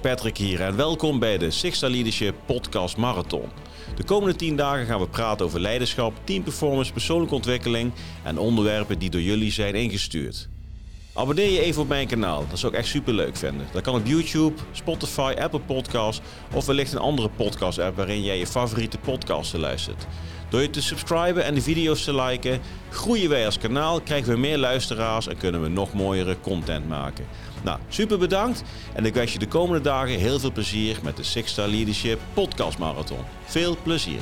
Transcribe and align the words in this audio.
Patrick 0.00 0.36
hier 0.36 0.60
en 0.60 0.76
welkom 0.76 1.18
bij 1.18 1.38
de 1.38 1.50
Sixta 1.50 1.88
Leadership 1.88 2.34
Podcast 2.46 2.96
Marathon. 2.96 3.50
De 3.96 4.04
komende 4.04 4.36
10 4.36 4.56
dagen 4.56 4.86
gaan 4.86 5.00
we 5.00 5.08
praten 5.08 5.46
over 5.46 5.60
leiderschap, 5.60 6.12
teamperformance, 6.24 6.92
persoonlijke 6.92 7.34
ontwikkeling 7.34 7.92
en 8.22 8.38
onderwerpen 8.38 8.98
die 8.98 9.10
door 9.10 9.20
jullie 9.20 9.52
zijn 9.52 9.74
ingestuurd. 9.74 10.48
Abonneer 11.14 11.50
je 11.50 11.60
even 11.60 11.82
op 11.82 11.88
mijn 11.88 12.06
kanaal, 12.06 12.44
dat 12.48 12.58
zou 12.58 12.72
ik 12.72 12.78
echt 12.78 12.88
super 12.88 13.14
leuk 13.14 13.36
vinden. 13.36 13.66
Dat 13.72 13.82
kan 13.82 13.94
op 13.94 14.06
YouTube, 14.06 14.60
Spotify, 14.72 15.34
Apple 15.38 15.60
Podcasts 15.60 16.20
of 16.54 16.66
wellicht 16.66 16.92
een 16.92 16.98
andere 16.98 17.28
podcast 17.28 17.78
app 17.78 17.96
waarin 17.96 18.22
jij 18.22 18.38
je 18.38 18.46
favoriete 18.46 18.98
podcasten 18.98 19.60
luistert. 19.60 20.06
Door 20.48 20.60
je 20.60 20.70
te 20.70 20.82
subscriben 20.82 21.44
en 21.44 21.54
de 21.54 21.62
video's 21.62 22.04
te 22.04 22.14
liken, 22.14 22.60
groeien 22.90 23.28
wij 23.28 23.46
als 23.46 23.58
kanaal, 23.58 24.00
krijgen 24.00 24.32
we 24.32 24.38
meer 24.38 24.58
luisteraars 24.58 25.28
en 25.28 25.36
kunnen 25.36 25.62
we 25.62 25.68
nog 25.68 25.92
mooiere 25.92 26.40
content 26.40 26.88
maken. 26.88 27.26
Nou, 27.62 27.78
super 27.88 28.18
bedankt 28.18 28.62
en 28.92 29.04
ik 29.04 29.14
wens 29.14 29.32
je 29.32 29.38
de 29.38 29.48
komende 29.48 29.80
dagen 29.80 30.18
heel 30.18 30.38
veel 30.38 30.52
plezier 30.52 30.98
met 31.02 31.16
de 31.16 31.22
Six 31.22 31.50
Star 31.50 31.68
Leadership 31.68 32.20
Podcast 32.34 32.78
Marathon. 32.78 33.24
Veel 33.44 33.76
plezier! 33.82 34.20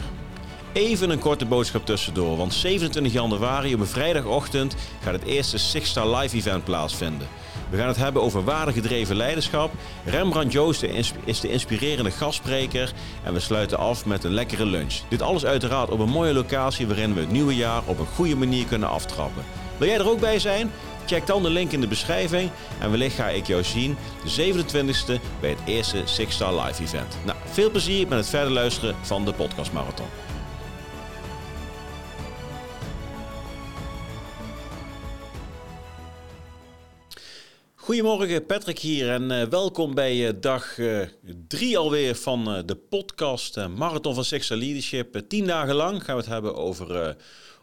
Even 0.72 1.10
een 1.10 1.18
korte 1.18 1.44
boodschap 1.44 1.86
tussendoor, 1.86 2.36
want 2.36 2.54
27 2.54 3.12
januari 3.12 3.74
op 3.74 3.80
een 3.80 3.86
vrijdagochtend 3.86 4.74
gaat 5.02 5.12
het 5.12 5.24
eerste 5.24 5.58
Six 5.58 5.88
Star 5.88 6.16
Live 6.16 6.36
Event 6.36 6.64
plaatsvinden. 6.64 7.28
We 7.70 7.76
gaan 7.76 7.88
het 7.88 7.96
hebben 7.96 8.22
over 8.22 8.44
waardegedreven 8.44 9.16
leiderschap. 9.16 9.72
Rembrandt 10.04 10.52
Joost 10.52 10.82
is 11.24 11.40
de 11.40 11.50
inspirerende 11.50 12.10
gastspreker 12.10 12.92
en 13.24 13.32
we 13.32 13.40
sluiten 13.40 13.78
af 13.78 14.06
met 14.06 14.24
een 14.24 14.34
lekkere 14.34 14.66
lunch. 14.66 14.94
Dit 15.08 15.22
alles 15.22 15.44
uiteraard 15.44 15.90
op 15.90 15.98
een 15.98 16.08
mooie 16.08 16.32
locatie 16.32 16.86
waarin 16.86 17.14
we 17.14 17.20
het 17.20 17.30
nieuwe 17.30 17.54
jaar 17.54 17.82
op 17.84 17.98
een 17.98 18.06
goede 18.06 18.36
manier 18.36 18.64
kunnen 18.66 18.88
aftrappen. 18.88 19.44
Wil 19.78 19.88
jij 19.88 19.98
er 19.98 20.10
ook 20.10 20.20
bij 20.20 20.38
zijn? 20.38 20.70
Check 21.08 21.26
dan 21.26 21.42
de 21.42 21.50
link 21.50 21.72
in 21.72 21.80
de 21.80 21.88
beschrijving 21.88 22.50
en 22.80 22.90
wellicht 22.90 23.14
ga 23.14 23.28
ik 23.28 23.46
jou 23.46 23.64
zien 23.64 23.96
de 24.24 24.52
27e 24.52 25.40
bij 25.40 25.50
het 25.50 25.58
eerste 25.66 26.02
Six 26.04 26.34
Star 26.34 26.60
Live 26.60 26.82
Event. 26.82 27.18
Nou, 27.24 27.38
veel 27.44 27.70
plezier 27.70 28.08
met 28.08 28.18
het 28.18 28.28
verder 28.28 28.50
luisteren 28.52 28.94
van 29.02 29.24
de 29.24 29.32
Podcast 29.32 29.72
Marathon. 29.72 30.06
Goedemorgen, 37.74 38.46
Patrick 38.46 38.78
hier 38.78 39.10
en 39.10 39.30
uh, 39.30 39.42
welkom 39.42 39.94
bij 39.94 40.16
uh, 40.16 40.30
dag 40.40 40.78
uh, 40.78 41.00
drie 41.48 41.78
alweer 41.78 42.14
van 42.14 42.62
de 42.66 42.76
podcast 42.76 43.68
Marathon 43.76 44.14
van 44.14 44.24
Sixta 44.24 44.56
Leadership. 44.56 45.22
tien 45.28 45.46
dagen 45.46 45.74
lang 45.74 46.04
gaan 46.04 46.16
we 46.16 46.20
het 46.20 46.30
hebben 46.30 46.54
over 46.56 47.16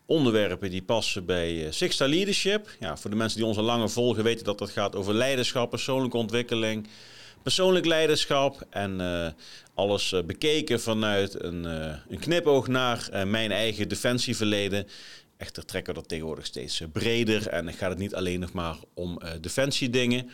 onderwerpen 0.05 0.69
die 0.69 0.83
passen 0.83 1.25
bij 1.25 1.71
Sixta 1.71 2.07
Leadership. 2.07 2.69
Ja, 2.79 2.97
voor 2.97 3.09
de 3.09 3.15
mensen 3.15 3.37
die 3.37 3.47
ons 3.47 3.57
al 3.57 3.63
langer 3.63 3.89
volgen 3.89 4.23
weten 4.23 4.45
dat 4.45 4.59
het 4.59 4.69
gaat 4.69 4.95
over 4.95 5.13
leiderschap, 5.13 5.69
persoonlijke 5.69 6.17
ontwikkeling, 6.17 6.87
persoonlijk 7.43 7.85
leiderschap 7.85 8.67
en 8.69 9.01
alles 9.73 10.13
bekeken 10.25 10.81
vanuit 10.81 11.43
een, 11.43 11.63
een 12.09 12.19
knipoog 12.19 12.67
naar 12.67 13.27
mijn 13.27 13.51
eigen 13.51 13.89
defensieverleden 13.89 14.87
Echter 15.37 15.65
trekken 15.65 15.93
we 15.93 15.99
dat 15.99 16.09
tegenwoordig 16.09 16.45
steeds 16.45 16.81
eh, 16.81 16.87
breder 16.91 17.47
en 17.47 17.73
gaat 17.73 17.89
het 17.89 17.99
niet 17.99 18.15
alleen 18.15 18.39
nog 18.39 18.51
maar 18.51 18.75
om 18.93 19.19
defensiedingen. 19.41 20.29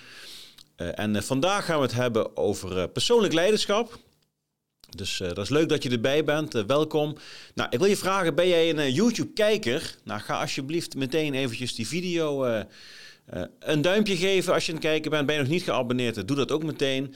En 0.76 1.24
vandaag 1.24 1.66
gaan 1.66 1.76
we 1.76 1.82
het 1.82 1.94
hebben 1.94 2.38
over 2.38 2.90
persoonlijk 2.90 3.34
leiderschap. 3.34 4.00
Dus 4.96 5.18
dat 5.18 5.38
is 5.38 5.50
leuk 5.50 5.70
dat 5.70 5.84
je 5.84 5.90
erbij 5.90 6.24
bent. 6.24 6.54
welkom. 6.54 7.18
Nou, 7.56 7.70
ik 7.70 7.80
wil 7.80 7.88
je 7.88 7.98
vragen, 7.98 8.36
ben 8.36 8.48
jij 8.48 8.70
een 8.70 8.92
YouTube-kijker? 8.92 9.96
Nou, 10.04 10.20
ga 10.20 10.42
alsjeblieft 10.42 10.96
meteen 10.96 11.34
eventjes 11.34 11.76
die 11.76 11.88
video 11.88 12.46
een 13.60 13.82
duimpje 13.82 14.16
geven 14.16 14.54
als 14.54 14.66
je 14.66 14.72
aan 14.72 14.78
het 14.78 14.88
kijken 14.88 15.12
bent. 15.12 15.26
Ben 15.26 15.36
je 15.36 15.42
nog 15.42 15.52
niet 15.52 15.64
geabonneerd, 15.64 16.28
doe 16.28 16.38
dat 16.38 16.52
ook 16.52 16.64
meteen. 16.64 17.16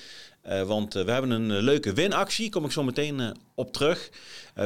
Want 0.65 0.93
we 0.93 1.11
hebben 1.11 1.31
een 1.31 1.51
leuke 1.57 1.93
winactie, 1.93 2.49
kom 2.49 2.65
ik 2.65 2.71
zo 2.71 2.83
meteen 2.83 3.35
op 3.55 3.73
terug. 3.73 4.09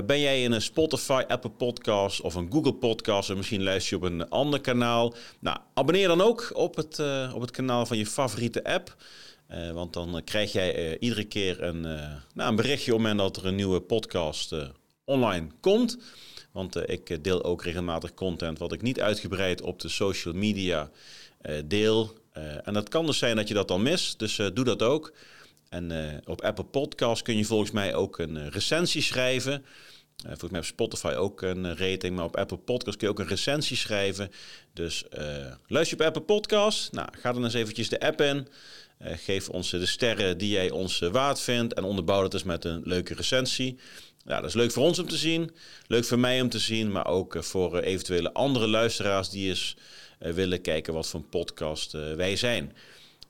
ben 0.05 0.19
jij 0.19 0.43
in 0.43 0.51
een 0.51 0.61
Spotify, 0.61 1.23
Apple 1.27 1.49
Podcast 1.49 2.21
of 2.21 2.35
een 2.35 2.51
Google 2.51 2.73
Podcast 2.73 3.29
en 3.29 3.37
misschien 3.37 3.63
luister 3.63 3.97
je 3.97 4.05
op 4.05 4.11
een 4.11 4.29
ander 4.29 4.61
kanaal? 4.61 5.13
Nou, 5.39 5.57
abonneer 5.73 6.07
dan 6.07 6.21
ook 6.21 6.51
op 6.53 6.75
het, 6.75 6.99
op 7.33 7.41
het 7.41 7.51
kanaal 7.51 7.85
van 7.85 7.97
je 7.97 8.05
favoriete 8.05 8.63
app. 8.63 8.95
Want 9.73 9.93
dan 9.93 10.21
krijg 10.23 10.51
jij 10.51 10.99
iedere 10.99 11.23
keer 11.23 11.63
een, 11.63 11.81
nou, 11.81 12.49
een 12.49 12.55
berichtje 12.55 12.93
op 12.93 12.99
het 12.99 13.07
moment 13.07 13.33
dat 13.33 13.43
er 13.43 13.49
een 13.49 13.55
nieuwe 13.55 13.81
podcast 13.81 14.55
online 15.03 15.47
komt. 15.59 15.97
Want 16.51 16.89
ik 16.89 17.23
deel 17.23 17.43
ook 17.43 17.63
regelmatig 17.63 18.13
content 18.13 18.59
wat 18.59 18.73
ik 18.73 18.81
niet 18.81 19.01
uitgebreid 19.01 19.61
op 19.61 19.79
de 19.79 19.89
social 19.89 20.33
media 20.33 20.89
deel. 21.65 22.17
en 22.63 22.73
dat 22.73 22.89
kan 22.89 23.05
dus 23.05 23.17
zijn 23.17 23.35
dat 23.35 23.47
je 23.47 23.53
dat 23.53 23.67
dan 23.67 23.81
mist, 23.81 24.19
dus 24.19 24.35
doe 24.35 24.63
dat 24.63 24.81
ook. 24.81 25.13
En 25.69 25.91
op 26.25 26.41
Apple 26.41 26.63
Podcast 26.63 27.21
kun 27.21 27.37
je 27.37 27.45
volgens 27.45 27.71
mij 27.71 27.95
ook 27.95 28.17
een 28.17 28.49
recensie 28.49 29.01
schrijven. 29.01 29.65
Volgens 30.23 30.51
mij 30.51 30.59
op 30.59 30.65
Spotify 30.65 31.13
ook 31.17 31.41
een 31.41 31.77
rating, 31.77 32.15
maar 32.15 32.25
op 32.25 32.37
Apple 32.37 32.57
Podcast 32.57 32.97
kun 32.97 33.07
je 33.07 33.13
ook 33.13 33.19
een 33.19 33.27
recensie 33.27 33.77
schrijven. 33.77 34.31
Dus 34.73 35.05
luister 35.67 35.97
je 35.97 36.03
op 36.03 36.07
Apple 36.07 36.35
Podcast, 36.35 36.91
nou, 36.91 37.07
ga 37.11 37.33
dan 37.33 37.43
eens 37.43 37.53
eventjes 37.53 37.89
de 37.89 37.99
app 37.99 38.21
in. 38.21 38.47
Geef 38.99 39.49
ons 39.49 39.69
de 39.69 39.85
sterren 39.85 40.37
die 40.37 40.49
jij 40.49 40.69
ons 40.69 40.99
waard 40.99 41.39
vindt 41.39 41.73
en 41.73 41.83
onderbouw 41.83 42.21
dat 42.21 42.33
eens 42.33 42.43
met 42.43 42.65
een 42.65 42.81
leuke 42.83 43.13
recensie. 43.13 43.77
Ja, 44.25 44.39
dat 44.41 44.49
is 44.49 44.55
leuk 44.55 44.71
voor 44.71 44.83
ons 44.83 44.99
om 44.99 45.07
te 45.07 45.17
zien, 45.17 45.51
leuk 45.87 46.05
voor 46.05 46.19
mij 46.19 46.41
om 46.41 46.49
te 46.49 46.59
zien, 46.59 46.91
maar 46.91 47.07
ook 47.07 47.43
voor 47.43 47.79
eventuele 47.79 48.33
andere 48.33 48.67
luisteraars 48.67 49.29
die 49.29 49.49
eens 49.49 49.75
willen 50.19 50.61
kijken 50.61 50.93
wat 50.93 51.07
voor 51.07 51.19
een 51.19 51.29
podcast 51.29 51.91
wij 51.91 52.35
zijn. 52.35 52.75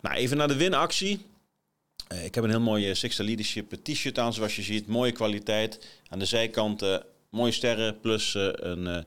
Nou, 0.01 0.15
even 0.15 0.37
naar 0.37 0.47
de 0.47 0.55
winactie. 0.55 1.25
Ik 2.23 2.35
heb 2.35 2.43
een 2.43 2.49
heel 2.49 2.59
mooie 2.59 2.95
Sixta 2.95 3.23
Leadership 3.23 3.73
t-shirt 3.83 4.19
aan, 4.19 4.33
zoals 4.33 4.55
je 4.55 4.61
ziet. 4.61 4.87
Mooie 4.87 5.11
kwaliteit. 5.11 5.87
Aan 6.07 6.19
de 6.19 6.25
zijkanten 6.25 7.03
mooie 7.29 7.51
sterren 7.51 7.99
plus 7.99 8.33
een 8.33 9.05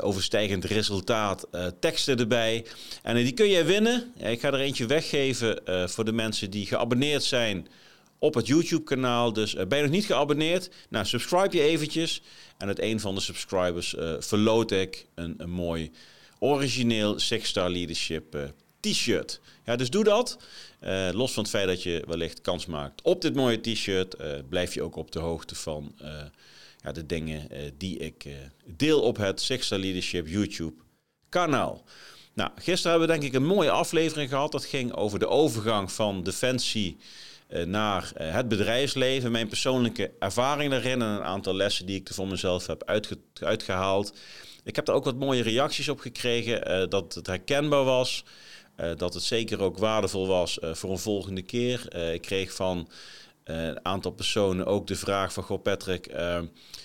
overstijgend 0.00 0.64
resultaat. 0.64 1.46
teksten 1.80 2.18
erbij. 2.18 2.64
En 3.02 3.16
die 3.16 3.32
kun 3.32 3.48
je 3.48 3.64
winnen. 3.64 4.12
ik 4.16 4.40
ga 4.40 4.48
er 4.48 4.60
eentje 4.60 4.86
weggeven 4.86 5.60
voor 5.90 6.04
de 6.04 6.12
mensen 6.12 6.50
die 6.50 6.66
geabonneerd 6.66 7.22
zijn 7.22 7.68
op 8.18 8.34
het 8.34 8.46
YouTube-kanaal. 8.46 9.32
Dus 9.32 9.54
ben 9.54 9.76
je 9.76 9.82
nog 9.82 9.92
niet 9.92 10.06
geabonneerd? 10.06 10.70
Nou, 10.88 11.04
subscribe 11.04 11.56
je 11.56 11.62
eventjes. 11.62 12.22
En 12.58 12.66
uit 12.66 12.80
een 12.80 13.00
van 13.00 13.14
de 13.14 13.20
subscribers 13.20 13.94
verloot 14.18 14.70
ik 14.70 15.06
een, 15.14 15.34
een 15.38 15.50
mooi 15.50 15.90
origineel 16.38 17.18
Six-Star 17.18 17.70
Leadership 17.70 18.52
t-shirt. 18.80 19.40
Ja, 19.64 19.76
dus 19.76 19.90
doe 19.90 20.04
dat. 20.04 20.38
Los 21.12 21.32
van 21.32 21.42
het 21.42 21.52
feit 21.52 21.66
dat 21.66 21.82
je 21.82 22.04
wellicht 22.06 22.40
kans 22.40 22.66
maakt 22.66 23.02
op 23.02 23.22
dit 23.22 23.34
mooie 23.34 23.60
t-shirt, 23.60 24.16
blijf 24.48 24.74
je 24.74 24.82
ook 24.82 24.96
op 24.96 25.12
de 25.12 25.18
hoogte 25.18 25.54
van 25.54 25.94
de 26.92 27.06
dingen 27.06 27.48
die 27.78 27.98
ik 27.98 28.26
deel 28.64 29.00
op 29.00 29.16
het 29.16 29.40
Sixta 29.40 29.78
Leadership 29.78 30.28
YouTube 30.28 30.74
kanaal. 31.28 31.84
Nou, 32.34 32.50
gisteren 32.54 32.90
hebben 32.90 33.08
we 33.08 33.20
denk 33.20 33.32
ik 33.32 33.40
een 33.40 33.46
mooie 33.46 33.70
aflevering 33.70 34.30
gehad. 34.30 34.52
Dat 34.52 34.64
ging 34.64 34.92
over 34.92 35.18
de 35.18 35.28
overgang 35.28 35.92
van 35.92 36.22
defensie 36.22 36.96
naar 37.64 38.12
het 38.14 38.48
bedrijfsleven. 38.48 39.32
Mijn 39.32 39.48
persoonlijke 39.48 40.12
ervaring 40.18 40.70
daarin 40.70 41.02
en 41.02 41.08
een 41.08 41.22
aantal 41.22 41.54
lessen 41.54 41.86
die 41.86 41.96
ik 41.96 42.08
er 42.08 42.14
voor 42.14 42.28
mezelf 42.28 42.66
heb 42.66 42.84
uitge 42.84 43.18
uitgehaald. 43.40 44.14
Ik 44.64 44.76
heb 44.76 44.88
er 44.88 44.94
ook 44.94 45.04
wat 45.04 45.18
mooie 45.18 45.42
reacties 45.42 45.88
op 45.88 45.98
gekregen, 45.98 46.90
dat 46.90 47.14
het 47.14 47.26
herkenbaar 47.26 47.84
was. 47.84 48.24
Dat 48.96 49.14
het 49.14 49.22
zeker 49.22 49.62
ook 49.62 49.78
waardevol 49.78 50.26
was 50.26 50.58
voor 50.62 50.90
een 50.90 50.98
volgende 50.98 51.42
keer. 51.42 51.96
Ik 52.12 52.22
kreeg 52.22 52.52
van 52.52 52.88
een 53.46 53.84
aantal 53.84 54.10
personen 54.10 54.66
ook 54.66 54.86
de 54.86 54.96
vraag 54.96 55.32
van... 55.32 55.42
Goh 55.42 55.62
Patrick, 55.62 56.14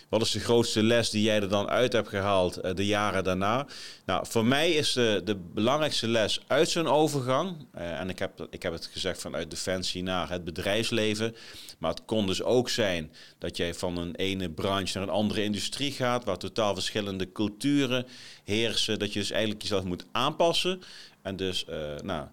wat 0.10 0.22
is 0.22 0.32
de 0.32 0.40
grootste 0.40 0.84
les 0.84 1.10
die 1.10 1.24
jij 1.24 1.42
er 1.42 1.50
dan 1.50 1.70
uit 1.70 1.94
hebt 1.94 2.08
gehaald 2.08 2.76
de 2.78 2.86
jaren 2.86 3.24
daarna? 3.24 3.66
Nou, 4.06 4.26
voor 4.28 4.46
mij 4.46 4.72
is 4.72 4.94
de, 4.94 5.22
de 5.24 5.36
belangrijkste 5.36 6.08
les 6.08 6.42
uit 6.48 6.70
zo'n 6.70 6.88
overgang... 6.88 7.68
en 7.72 8.10
ik 8.10 8.20
heb, 8.20 8.48
ik 8.50 8.64
heb 8.64 8.74
het 8.74 8.86
gezegd 8.86 9.22
vanuit 9.22 9.50
Defensie 9.50 10.04
naar 10.04 10.30
het 10.30 10.44
bedrijfsleven... 10.44 11.36
maar 11.80 11.90
het 11.90 12.06
kon 12.06 12.28
dus 12.28 12.44
ook 12.44 12.70
zijn 12.70 13.12
dat 13.38 13.58
jij 13.58 13.74
van 13.74 13.98
een 13.98 14.16
ene 14.16 14.50
branche 14.50 14.98
naar 14.98 15.08
een 15.08 15.14
andere 15.14 15.44
industrie 15.44 15.92
gaat... 15.92 16.24
waar 16.24 16.38
totaal 16.38 16.74
verschillende 16.74 17.32
culturen 17.32 18.08
heersen... 18.44 19.00
dat 19.00 19.14
je 19.14 19.20
dus 19.20 19.32
eigenlijk 19.32 19.62
jezelf 19.62 19.84
moet 19.84 20.06
aanpassen... 20.12 20.82
En 21.22 21.36
dus 21.36 21.66
nou, 22.04 22.28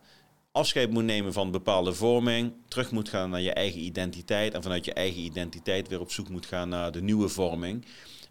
afscheid 0.58 0.90
moet 0.90 1.04
nemen 1.04 1.32
van 1.32 1.50
bepaalde 1.50 1.92
vorming, 1.92 2.52
terug 2.68 2.90
moet 2.90 3.08
gaan 3.08 3.30
naar 3.30 3.40
je 3.40 3.52
eigen 3.52 3.80
identiteit 3.80 4.54
en 4.54 4.62
vanuit 4.62 4.84
je 4.84 4.92
eigen 4.92 5.20
identiteit 5.20 5.88
weer 5.88 6.00
op 6.00 6.12
zoek 6.12 6.28
moet 6.28 6.46
gaan 6.46 6.68
naar 6.68 6.92
de 6.92 7.02
nieuwe 7.02 7.28
vorming. 7.28 7.86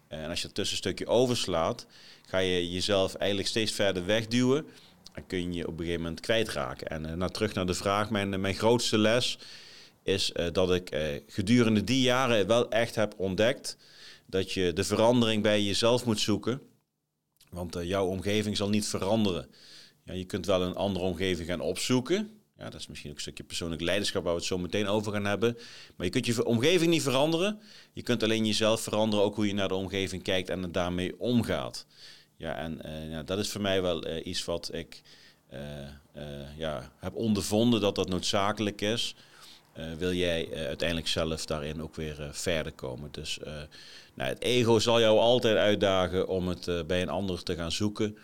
En 0.08 0.28
als 0.28 0.40
je 0.40 0.46
het 0.46 0.54
tussenstukje 0.54 1.06
overslaat, 1.06 1.86
ga 2.26 2.38
je 2.38 2.70
jezelf 2.70 3.14
eigenlijk 3.14 3.48
steeds 3.48 3.72
verder 3.72 4.06
wegduwen 4.06 4.66
en 5.12 5.26
kun 5.26 5.52
je 5.52 5.66
op 5.66 5.72
een 5.72 5.78
gegeven 5.78 6.02
moment 6.02 6.20
kwijtraken. 6.20 6.86
En 6.88 7.06
uh, 7.06 7.12
nou, 7.12 7.32
terug 7.32 7.54
naar 7.54 7.66
de 7.66 7.74
vraag, 7.74 8.10
mijn, 8.10 8.40
mijn 8.40 8.54
grootste 8.54 8.98
les 8.98 9.38
is 10.02 10.32
uh, 10.34 10.46
dat 10.52 10.74
ik 10.74 11.22
gedurende 11.26 11.84
die 11.84 12.02
jaren 12.02 12.46
wel 12.46 12.70
echt 12.70 12.94
heb 12.94 13.14
ontdekt 13.16 13.76
dat 14.26 14.52
je 14.52 14.72
de 14.72 14.84
verandering 14.84 15.42
bij 15.42 15.62
jezelf 15.62 16.04
moet 16.04 16.20
zoeken. 16.20 16.60
Want 17.50 17.76
jouw 17.82 18.06
omgeving 18.06 18.56
zal 18.56 18.68
niet 18.68 18.86
veranderen. 18.86 19.48
Ja, 20.08 20.14
je 20.14 20.24
kunt 20.24 20.46
wel 20.46 20.62
een 20.62 20.74
andere 20.74 21.04
omgeving 21.04 21.48
gaan 21.48 21.60
opzoeken. 21.60 22.30
Ja, 22.58 22.70
dat 22.70 22.80
is 22.80 22.86
misschien 22.86 23.10
ook 23.10 23.16
een 23.16 23.22
stukje 23.22 23.44
persoonlijk 23.44 23.82
leiderschap 23.82 24.22
waar 24.22 24.32
we 24.32 24.38
het 24.38 24.48
zo 24.48 24.58
meteen 24.58 24.86
over 24.86 25.12
gaan 25.12 25.24
hebben. 25.24 25.58
Maar 25.96 26.06
je 26.06 26.12
kunt 26.12 26.26
je 26.26 26.44
omgeving 26.44 26.90
niet 26.90 27.02
veranderen. 27.02 27.60
Je 27.92 28.02
kunt 28.02 28.22
alleen 28.22 28.46
jezelf 28.46 28.80
veranderen, 28.80 29.24
ook 29.24 29.34
hoe 29.34 29.46
je 29.46 29.54
naar 29.54 29.68
de 29.68 29.74
omgeving 29.74 30.22
kijkt 30.22 30.48
en 30.48 30.72
daarmee 30.72 31.20
omgaat. 31.20 31.86
Ja, 32.36 32.56
en 32.56 32.80
uh, 32.84 33.10
ja, 33.10 33.22
dat 33.22 33.38
is 33.38 33.48
voor 33.48 33.60
mij 33.60 33.82
wel 33.82 34.06
uh, 34.06 34.26
iets 34.26 34.44
wat 34.44 34.74
ik 34.74 35.02
uh, 35.52 36.56
ja, 36.56 36.92
heb 36.98 37.14
ondervonden 37.14 37.80
dat 37.80 37.94
dat 37.94 38.08
noodzakelijk 38.08 38.80
is. 38.80 39.14
wil 39.98 40.12
jij 40.12 40.48
uiteindelijk 40.66 41.08
zelf 41.08 41.46
daarin 41.46 41.82
ook 41.82 41.94
weer 41.94 42.28
verder 42.30 42.72
komen. 42.72 43.12
Dus 43.12 43.38
nou, 44.14 44.28
het 44.28 44.42
ego 44.42 44.78
zal 44.78 45.00
jou 45.00 45.18
altijd 45.18 45.56
uitdagen 45.56 46.28
om 46.28 46.48
het 46.48 46.86
bij 46.86 47.02
een 47.02 47.08
ander 47.08 47.42
te 47.42 47.54
gaan 47.54 47.72
zoeken. 47.72 48.18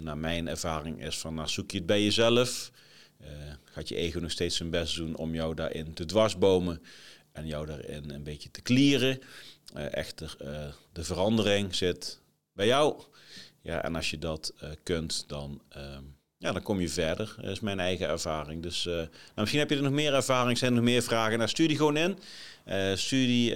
Naar 0.00 0.18
mijn 0.18 0.48
ervaring 0.48 1.04
is 1.04 1.18
van, 1.18 1.34
nou, 1.34 1.48
zoek 1.48 1.70
je 1.70 1.76
het 1.76 1.86
bij 1.86 2.02
jezelf. 2.02 2.70
gaat 3.64 3.88
je 3.88 3.96
ego 3.96 4.18
nog 4.20 4.30
steeds 4.30 4.56
zijn 4.56 4.70
best 4.70 4.96
doen 4.96 5.16
om 5.16 5.34
jou 5.34 5.54
daarin 5.54 5.94
te 5.94 6.04
dwarsbomen 6.04 6.82
en 7.32 7.46
jou 7.46 7.66
daarin 7.66 8.10
een 8.10 8.22
beetje 8.22 8.50
te 8.50 8.62
klieren. 8.62 9.18
echter, 9.74 10.36
de 10.92 11.04
verandering 11.04 11.74
zit 11.74 12.20
bij 12.52 12.66
jou. 12.66 13.02
Ja, 13.62 13.84
en 13.84 13.94
als 13.94 14.10
je 14.10 14.18
dat 14.18 14.52
uh, 14.62 14.70
kunt, 14.82 15.24
dan, 15.26 15.62
uh, 15.76 15.98
ja, 16.42 16.52
dan 16.52 16.62
kom 16.62 16.80
je 16.80 16.88
verder. 16.88 17.34
Dat 17.40 17.50
is 17.50 17.60
mijn 17.60 17.80
eigen 17.80 18.08
ervaring. 18.08 18.62
Dus 18.62 18.84
nou, 18.84 19.08
misschien 19.34 19.60
heb 19.60 19.70
je 19.70 19.76
er 19.76 19.82
nog 19.82 19.92
meer 19.92 20.14
ervaring, 20.14 20.58
zijn 20.58 20.70
er 20.70 20.76
nog 20.76 20.86
meer 20.86 21.02
vragen. 21.02 21.38
Nou, 21.38 21.50
stuur 21.50 21.68
die 21.68 21.76
gewoon 21.76 21.96
in. 21.96 22.18
Uh, 22.66 22.94
stuur 22.94 23.26
die 23.26 23.50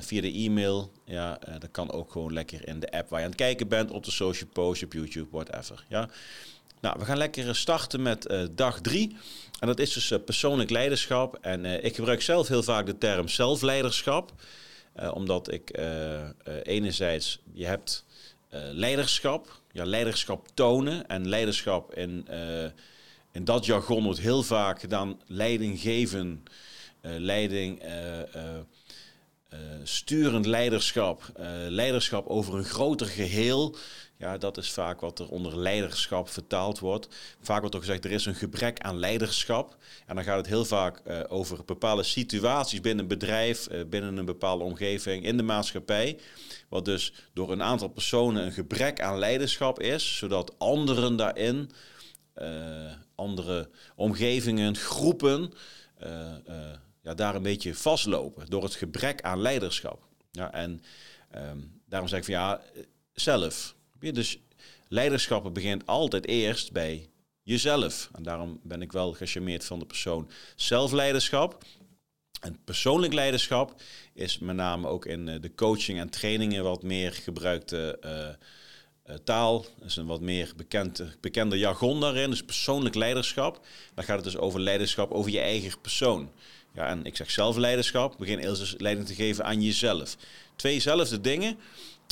via 0.00 0.20
de 0.20 0.32
e-mail. 0.32 0.92
Ja, 1.04 1.38
dat 1.58 1.70
kan 1.70 1.92
ook 1.92 2.12
gewoon 2.12 2.32
lekker 2.32 2.68
in 2.68 2.80
de 2.80 2.90
app 2.90 3.08
waar 3.08 3.18
je 3.18 3.24
aan 3.24 3.30
het 3.30 3.40
kijken 3.40 3.68
bent, 3.68 3.90
op 3.90 4.04
de 4.04 4.10
social 4.10 4.48
post, 4.52 4.82
op 4.82 4.92
YouTube, 4.92 5.28
whatever. 5.30 5.84
Ja. 5.88 6.08
Nou, 6.80 6.98
we 6.98 7.04
gaan 7.04 7.16
lekker 7.16 7.56
starten 7.56 8.02
met 8.02 8.26
dag 8.50 8.80
drie. 8.80 9.16
En 9.58 9.66
dat 9.66 9.78
is 9.78 9.92
dus 9.92 10.12
persoonlijk 10.24 10.70
leiderschap. 10.70 11.38
En 11.40 11.84
ik 11.84 11.94
gebruik 11.94 12.22
zelf 12.22 12.48
heel 12.48 12.62
vaak 12.62 12.86
de 12.86 12.98
term 12.98 13.28
zelfleiderschap. 13.28 14.32
omdat 15.12 15.52
ik 15.52 15.78
enerzijds, 16.62 17.40
je 17.52 17.66
hebt 17.66 18.04
uh, 18.50 18.60
leiderschap. 18.72 19.60
Ja, 19.72 19.84
leiderschap 19.84 20.48
tonen. 20.54 21.06
En 21.06 21.28
leiderschap 21.28 21.94
in, 21.94 22.26
uh, 22.30 23.44
dat 23.44 23.66
jargon 23.66 24.04
wordt 24.04 24.20
heel 24.20 24.42
vaak 24.42 24.80
gedaan. 24.80 25.20
Leiding 25.26 25.80
geven. 25.80 26.42
Uh, 27.02 27.10
leiding. 27.16 27.82
sturend 29.82 30.46
leiderschap. 30.46 31.32
leiderschap 31.68 32.26
over 32.26 32.54
een 32.54 32.64
groter 32.64 33.06
geheel. 33.06 33.76
Ja, 34.20 34.38
dat 34.38 34.56
is 34.56 34.70
vaak 34.70 35.00
wat 35.00 35.18
er 35.18 35.28
onder 35.28 35.58
leiderschap 35.58 36.28
vertaald 36.28 36.78
wordt. 36.78 37.08
Vaak 37.40 37.60
wordt 37.60 37.74
er 37.74 37.80
gezegd, 37.80 38.04
er 38.04 38.10
is 38.10 38.26
een 38.26 38.34
gebrek 38.34 38.80
aan 38.80 38.98
leiderschap. 38.98 39.76
En 40.06 40.14
dan 40.14 40.24
gaat 40.24 40.36
het 40.36 40.46
heel 40.46 40.64
vaak 40.64 41.02
uh, 41.06 41.20
over 41.28 41.64
bepaalde 41.64 42.02
situaties 42.02 42.80
binnen 42.80 43.02
een 43.02 43.08
bedrijf, 43.08 43.68
uh, 43.70 43.84
binnen 43.86 44.16
een 44.16 44.24
bepaalde 44.24 44.64
omgeving, 44.64 45.24
in 45.24 45.36
de 45.36 45.42
maatschappij. 45.42 46.18
Wat 46.68 46.84
dus 46.84 47.12
door 47.32 47.52
een 47.52 47.62
aantal 47.62 47.88
personen 47.88 48.44
een 48.44 48.52
gebrek 48.52 49.00
aan 49.00 49.18
leiderschap 49.18 49.80
is, 49.80 50.16
zodat 50.16 50.58
anderen 50.58 51.16
daarin, 51.16 51.70
uh, 52.36 52.92
andere 53.14 53.70
omgevingen, 53.96 54.76
groepen, 54.76 55.52
ja, 57.02 57.14
daar 57.14 57.34
een 57.34 57.42
beetje 57.42 57.74
vastlopen 57.74 58.46
door 58.46 58.62
het 58.62 58.74
gebrek 58.74 59.22
aan 59.22 59.40
leiderschap. 59.40 60.02
Ja, 60.30 60.52
en 60.52 60.82
um, 61.36 61.80
daarom 61.86 62.08
zeg 62.08 62.18
ik 62.18 62.24
van 62.24 62.34
ja, 62.34 62.60
zelf 63.12 63.78
dus 64.00 64.38
leiderschap 64.88 65.54
begint 65.54 65.86
altijd 65.86 66.26
eerst 66.26 66.72
bij 66.72 67.08
jezelf. 67.42 68.10
En 68.12 68.22
daarom 68.22 68.60
ben 68.62 68.82
ik 68.82 68.92
wel 68.92 69.12
gecharmeerd 69.12 69.64
van 69.64 69.78
de 69.78 69.86
persoon 69.86 70.30
zelfleiderschap. 70.56 71.64
En 72.40 72.58
persoonlijk 72.64 73.12
leiderschap 73.12 73.82
is 74.14 74.38
met 74.38 74.56
name 74.56 74.88
ook 74.88 75.06
in 75.06 75.28
eh, 75.28 75.40
de 75.40 75.54
coaching 75.54 75.98
en 75.98 76.10
trainingen 76.10 76.62
wat 76.62 76.82
meer 76.82 77.12
gebruikte 77.12 77.98
uh, 78.04 79.16
taal. 79.24 79.66
Dat 79.78 79.88
is 79.88 79.96
een 79.96 80.06
wat 80.06 80.20
meer 80.20 80.52
bekend, 80.56 81.04
bekende 81.20 81.58
jargon 81.58 82.00
daarin. 82.00 82.30
Dus 82.30 82.44
persoonlijk 82.44 82.94
leiderschap. 82.94 83.66
Dan 83.94 84.04
gaat 84.04 84.16
het 84.16 84.24
dus 84.24 84.36
over 84.36 84.60
leiderschap 84.60 85.10
over 85.10 85.30
je 85.30 85.40
eigen 85.40 85.80
persoon. 85.80 86.30
Ja, 86.74 86.86
en 86.86 87.04
ik 87.04 87.16
zeg 87.16 87.30
zelfleiderschap. 87.30 88.18
Begin 88.18 88.38
eerst 88.38 88.80
leiding 88.80 89.06
te 89.06 89.14
geven 89.14 89.44
aan 89.44 89.62
jezelf. 89.62 90.16
Tweezelfde 90.56 91.20
dingen. 91.20 91.58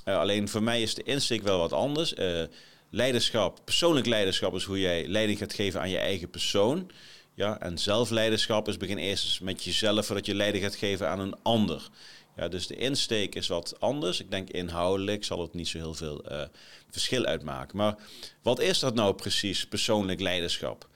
Uh, 0.09 0.19
alleen 0.19 0.49
voor 0.49 0.63
mij 0.63 0.83
is 0.83 0.95
de 0.95 1.03
insteek 1.03 1.43
wel 1.43 1.59
wat 1.59 1.73
anders. 1.73 2.15
Uh, 2.15 2.43
leiderschap, 2.91 3.61
persoonlijk 3.65 4.07
leiderschap 4.07 4.55
is 4.55 4.65
hoe 4.65 4.81
jij 4.81 5.07
leiding 5.07 5.39
gaat 5.39 5.55
geven 5.55 5.81
aan 5.81 5.91
je 5.91 5.99
eigen 5.99 6.31
persoon. 6.31 6.91
Ja, 7.35 7.61
en 7.61 7.79
zelfleiderschap 7.79 8.69
is 8.69 8.77
begin 8.77 8.99
eerst 8.99 9.41
met 9.41 9.65
jezelf 9.65 10.07
voordat 10.07 10.27
je 10.27 10.35
leiding 10.35 10.65
gaat 10.65 10.75
geven 10.75 11.09
aan 11.09 11.21
een 11.21 11.43
ander. 11.43 11.89
Ja, 12.37 12.49
dus 12.49 12.67
de 12.67 12.77
insteek 12.77 13.35
is 13.35 13.47
wat 13.47 13.81
anders. 13.81 14.21
Ik 14.21 14.31
denk 14.31 14.51
inhoudelijk 14.51 15.25
zal 15.25 15.41
het 15.41 15.55
niet 15.55 15.69
zo 15.69 15.79
heel 15.79 15.95
veel 15.95 16.33
uh, 16.33 16.43
verschil 16.91 17.25
uitmaken. 17.25 17.77
Maar 17.77 17.97
wat 18.43 18.61
is 18.61 18.79
dat 18.79 18.95
nou 18.95 19.15
precies, 19.15 19.67
persoonlijk 19.67 20.21
leiderschap? 20.21 20.89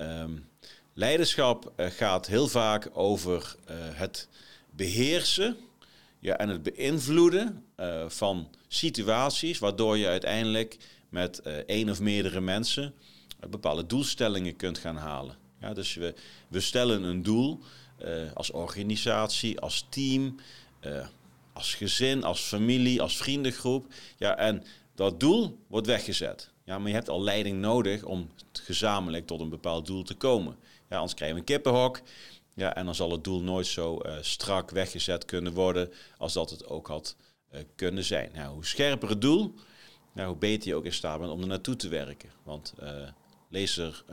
Um, 0.00 0.48
leiderschap 0.94 1.72
gaat 1.76 2.26
heel 2.26 2.48
vaak 2.48 2.88
over 2.92 3.56
het 3.94 4.28
beheersen 4.70 5.56
ja, 6.20 6.36
en 6.36 6.48
het 6.48 6.62
beïnvloeden 6.62 7.64
uh, 7.80 8.08
van 8.08 8.48
situaties, 8.68 9.58
waardoor 9.58 9.96
je 9.96 10.06
uiteindelijk 10.06 10.76
met 11.08 11.40
uh, 11.46 11.52
één 11.52 11.90
of 11.90 12.00
meerdere 12.00 12.40
mensen 12.40 12.94
uh, 13.44 13.50
bepaalde 13.50 13.86
doelstellingen 13.86 14.56
kunt 14.56 14.78
gaan 14.78 14.96
halen. 14.96 15.36
Ja, 15.60 15.72
dus 15.74 15.94
we, 15.94 16.14
we 16.48 16.60
stellen 16.60 17.02
een 17.02 17.22
doel 17.22 17.60
als 18.34 18.50
organisatie, 18.50 19.60
als 19.60 19.86
team, 19.88 20.36
als 21.52 21.74
gezin, 21.74 22.24
als 22.24 22.40
familie, 22.40 23.02
als 23.02 23.16
vriendengroep. 23.16 23.86
Ja, 24.16 24.36
en 24.36 24.64
dat 24.94 25.20
doel 25.20 25.58
wordt 25.66 25.86
weggezet. 25.86 26.50
Ja, 26.64 26.78
maar 26.78 26.88
je 26.88 26.94
hebt 26.94 27.08
al 27.08 27.22
leiding 27.22 27.60
nodig 27.60 28.04
om 28.04 28.30
gezamenlijk 28.52 29.26
tot 29.26 29.40
een 29.40 29.48
bepaald 29.48 29.86
doel 29.86 30.02
te 30.02 30.14
komen. 30.14 30.56
Ja, 30.88 30.96
anders 30.96 31.14
krijgen 31.14 31.36
we 31.36 31.42
een 31.42 31.54
kippenhok. 31.54 32.00
Ja, 32.58 32.74
en 32.74 32.84
dan 32.84 32.94
zal 32.94 33.10
het 33.10 33.24
doel 33.24 33.40
nooit 33.40 33.66
zo 33.66 34.00
uh, 34.06 34.12
strak 34.20 34.70
weggezet 34.70 35.24
kunnen 35.24 35.52
worden 35.52 35.92
als 36.16 36.32
dat 36.32 36.50
het 36.50 36.66
ook 36.66 36.86
had 36.86 37.16
uh, 37.54 37.60
kunnen 37.74 38.04
zijn. 38.04 38.30
Nou, 38.34 38.54
hoe 38.54 38.66
scherper 38.66 39.08
het 39.08 39.20
doel, 39.20 39.54
nou, 40.12 40.28
hoe 40.28 40.36
beter 40.36 40.68
je 40.68 40.74
ook 40.74 40.84
in 40.84 40.92
staat 40.92 41.18
bent 41.18 41.32
om 41.32 41.40
er 41.40 41.46
naartoe 41.46 41.76
te 41.76 41.88
werken. 41.88 42.30
Want 42.42 42.74
uh, 42.82 43.08
laser 43.48 44.04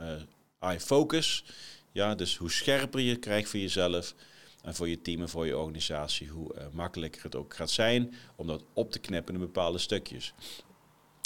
eye 0.58 0.80
focus, 0.80 1.44
ja, 1.92 2.14
dus 2.14 2.36
hoe 2.36 2.50
scherper 2.50 3.00
je 3.00 3.16
krijgt 3.16 3.48
voor 3.48 3.60
jezelf 3.60 4.14
en 4.62 4.74
voor 4.74 4.88
je 4.88 5.02
team 5.02 5.20
en 5.20 5.28
voor 5.28 5.46
je 5.46 5.58
organisatie, 5.58 6.28
hoe 6.28 6.54
makkelijker 6.72 7.22
het 7.22 7.34
ook 7.34 7.54
gaat 7.54 7.70
zijn 7.70 8.14
om 8.36 8.46
dat 8.46 8.62
op 8.72 8.92
te 8.92 8.98
knippen 8.98 9.34
in 9.34 9.40
bepaalde 9.40 9.78
stukjes. 9.78 10.34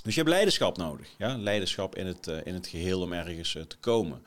Dus 0.03 0.15
je 0.15 0.21
hebt 0.21 0.33
leiderschap 0.33 0.77
nodig, 0.77 1.09
ja? 1.19 1.37
leiderschap 1.37 1.97
in 1.97 2.07
het, 2.07 2.27
in 2.27 2.55
het 2.55 2.67
geheel 2.67 3.01
om 3.01 3.13
ergens 3.13 3.53
te 3.53 3.77
komen. 3.81 4.27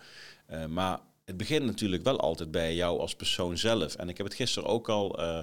maar 0.69 1.00
het 1.25 1.37
begint 1.37 1.65
natuurlijk 1.65 2.03
wel 2.03 2.19
altijd 2.19 2.51
bij 2.51 2.75
jou 2.75 2.99
als 2.99 3.15
persoon 3.15 3.57
zelf. 3.57 3.95
En 3.95 4.09
ik 4.09 4.17
heb 4.17 4.25
het 4.25 4.35
gisteren 4.35 4.69
ook 4.69 4.89
al 4.89 5.19
uh, 5.19 5.39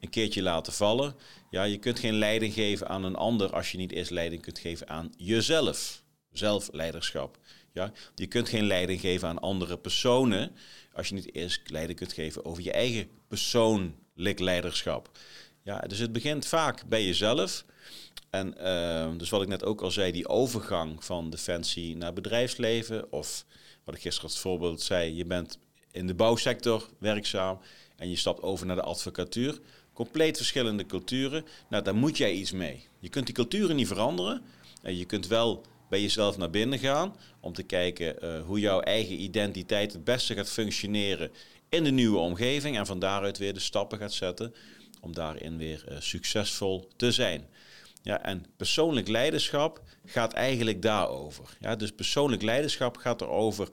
een 0.00 0.10
keertje 0.10 0.42
laten 0.42 0.72
vallen. 0.72 1.14
Ja, 1.50 1.62
je 1.62 1.78
kunt 1.78 1.98
geen 1.98 2.14
leiding 2.14 2.54
geven 2.54 2.88
aan 2.88 3.04
een 3.04 3.16
ander 3.16 3.54
als 3.54 3.72
je 3.72 3.78
niet 3.78 3.92
eerst 3.92 4.10
leiding 4.10 4.42
kunt 4.42 4.58
geven 4.58 4.88
aan 4.88 5.12
jezelf. 5.16 6.02
Zelfleiderschap. 6.30 7.38
Ja? 7.72 7.92
Je 8.14 8.26
kunt 8.26 8.48
geen 8.48 8.66
leiding 8.66 9.00
geven 9.00 9.28
aan 9.28 9.38
andere 9.38 9.78
personen 9.78 10.56
als 10.92 11.08
je 11.08 11.14
niet 11.14 11.34
eerst 11.34 11.60
leiding 11.70 11.98
kunt 11.98 12.12
geven 12.12 12.44
over 12.44 12.62
je 12.62 12.72
eigen 12.72 13.08
persoonlijk 13.28 14.38
leiderschap. 14.38 15.10
Ja, 15.62 15.78
dus 15.78 15.98
het 15.98 16.12
begint 16.12 16.46
vaak 16.46 16.84
bij 16.88 17.04
jezelf. 17.04 17.64
En 18.30 18.54
uh, 18.60 19.18
dus 19.18 19.30
wat 19.30 19.42
ik 19.42 19.48
net 19.48 19.64
ook 19.64 19.80
al 19.80 19.90
zei, 19.90 20.12
die 20.12 20.28
overgang 20.28 21.04
van 21.04 21.30
defensie 21.30 21.96
naar 21.96 22.12
bedrijfsleven 22.12 23.12
of 23.12 23.44
wat 23.84 23.94
ik 23.94 24.00
gisteren 24.00 24.30
als 24.30 24.38
voorbeeld 24.38 24.80
zei, 24.80 25.14
je 25.14 25.24
bent 25.24 25.58
in 25.90 26.06
de 26.06 26.14
bouwsector 26.14 26.88
werkzaam 26.98 27.58
en 27.96 28.10
je 28.10 28.16
stapt 28.16 28.42
over 28.42 28.66
naar 28.66 28.76
de 28.76 28.82
advocatuur. 28.82 29.58
Compleet 29.92 30.36
verschillende 30.36 30.86
culturen. 30.86 31.44
Nou, 31.68 31.84
daar 31.84 31.94
moet 31.94 32.16
jij 32.16 32.32
iets 32.32 32.52
mee. 32.52 32.88
Je 32.98 33.08
kunt 33.08 33.26
die 33.26 33.34
culturen 33.34 33.76
niet 33.76 33.86
veranderen. 33.86 34.42
En 34.82 34.96
je 34.96 35.04
kunt 35.04 35.26
wel 35.26 35.64
bij 35.88 36.00
jezelf 36.00 36.36
naar 36.36 36.50
binnen 36.50 36.78
gaan 36.78 37.16
om 37.40 37.52
te 37.52 37.62
kijken 37.62 38.16
uh, 38.24 38.44
hoe 38.44 38.60
jouw 38.60 38.80
eigen 38.80 39.20
identiteit 39.20 39.92
het 39.92 40.04
beste 40.04 40.34
gaat 40.34 40.50
functioneren 40.50 41.30
in 41.68 41.84
de 41.84 41.90
nieuwe 41.90 42.18
omgeving. 42.18 42.76
En 42.76 42.86
van 42.86 42.98
daaruit 42.98 43.38
weer 43.38 43.54
de 43.54 43.60
stappen 43.60 43.98
gaat 43.98 44.12
zetten 44.12 44.54
om 45.00 45.14
daarin 45.14 45.56
weer 45.56 45.84
uh, 45.88 45.96
succesvol 46.00 46.88
te 46.96 47.12
zijn. 47.12 47.46
Ja, 48.02 48.22
en 48.22 48.44
persoonlijk 48.56 49.08
leiderschap 49.08 49.82
gaat 50.04 50.32
eigenlijk 50.32 50.82
daarover. 50.82 51.56
Ja, 51.60 51.76
dus 51.76 51.90
persoonlijk 51.92 52.42
leiderschap 52.42 52.96
gaat 52.96 53.20
erover, 53.20 53.68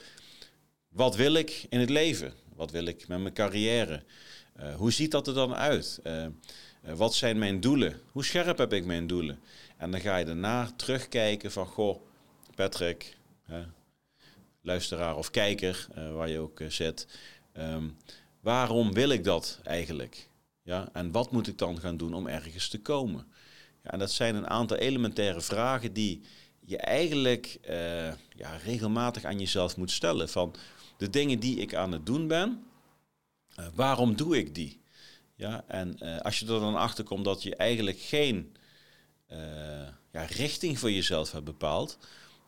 wat 0.89 1.15
wil 1.15 1.33
ik 1.33 1.65
in 1.69 1.79
het 1.79 1.89
leven? 1.89 2.33
Wat 2.55 2.71
wil 2.71 2.85
ik 2.85 3.07
met 3.07 3.19
mijn 3.19 3.33
carrière? 3.33 4.03
Uh, 4.59 4.75
hoe 4.75 4.91
ziet 4.91 5.11
dat 5.11 5.27
er 5.27 5.33
dan 5.33 5.55
uit? 5.55 5.99
Uh, 6.03 6.23
uh, 6.23 6.29
wat 6.93 7.15
zijn 7.15 7.37
mijn 7.37 7.59
doelen? 7.59 8.01
Hoe 8.11 8.25
scherp 8.25 8.57
heb 8.57 8.73
ik 8.73 8.85
mijn 8.85 9.07
doelen? 9.07 9.39
En 9.77 9.91
dan 9.91 9.99
ga 9.99 10.17
je 10.17 10.25
daarna 10.25 10.71
terugkijken 10.75 11.51
van, 11.51 11.65
goh, 11.65 12.01
Patrick, 12.55 13.17
luisteraar 14.61 15.15
of 15.15 15.31
kijker, 15.31 15.87
waar 16.13 16.29
je 16.29 16.39
ook 16.39 16.61
zit. 16.67 17.07
Ehm, 17.53 17.87
waarom 18.39 18.93
wil 18.93 19.09
ik 19.09 19.23
dat 19.23 19.59
eigenlijk? 19.63 20.27
Ja, 20.63 20.89
en 20.93 21.11
wat 21.11 21.31
moet 21.31 21.47
ik 21.47 21.57
dan 21.57 21.79
gaan 21.79 21.97
doen 21.97 22.13
om 22.13 22.27
ergens 22.27 22.67
te 22.67 22.81
komen? 22.81 23.27
Ja, 23.83 23.91
en 23.91 23.99
dat 23.99 24.11
zijn 24.11 24.35
een 24.35 24.49
aantal 24.49 24.77
elementaire 24.77 25.41
vragen 25.41 25.93
die 25.93 26.21
je 26.69 26.77
eigenlijk 26.77 27.59
uh, 27.69 28.07
ja, 28.35 28.55
regelmatig 28.63 29.23
aan 29.23 29.39
jezelf 29.39 29.77
moet 29.77 29.91
stellen. 29.91 30.29
Van 30.29 30.55
de 30.97 31.09
dingen 31.09 31.39
die 31.39 31.57
ik 31.57 31.75
aan 31.75 31.91
het 31.91 32.05
doen 32.05 32.27
ben, 32.27 32.63
uh, 33.59 33.65
waarom 33.75 34.15
doe 34.15 34.37
ik 34.37 34.55
die? 34.55 34.81
Ja, 35.35 35.63
en 35.67 35.97
uh, 36.01 36.17
als 36.17 36.39
je 36.39 36.45
er 36.45 36.59
dan 36.59 36.75
achter 36.75 37.03
komt 37.03 37.25
dat 37.25 37.43
je 37.43 37.55
eigenlijk 37.55 37.99
geen 37.99 38.53
ja, 40.11 40.23
richting 40.23 40.79
voor 40.79 40.91
jezelf 40.91 41.31
hebt 41.31 41.45
bepaald. 41.45 41.97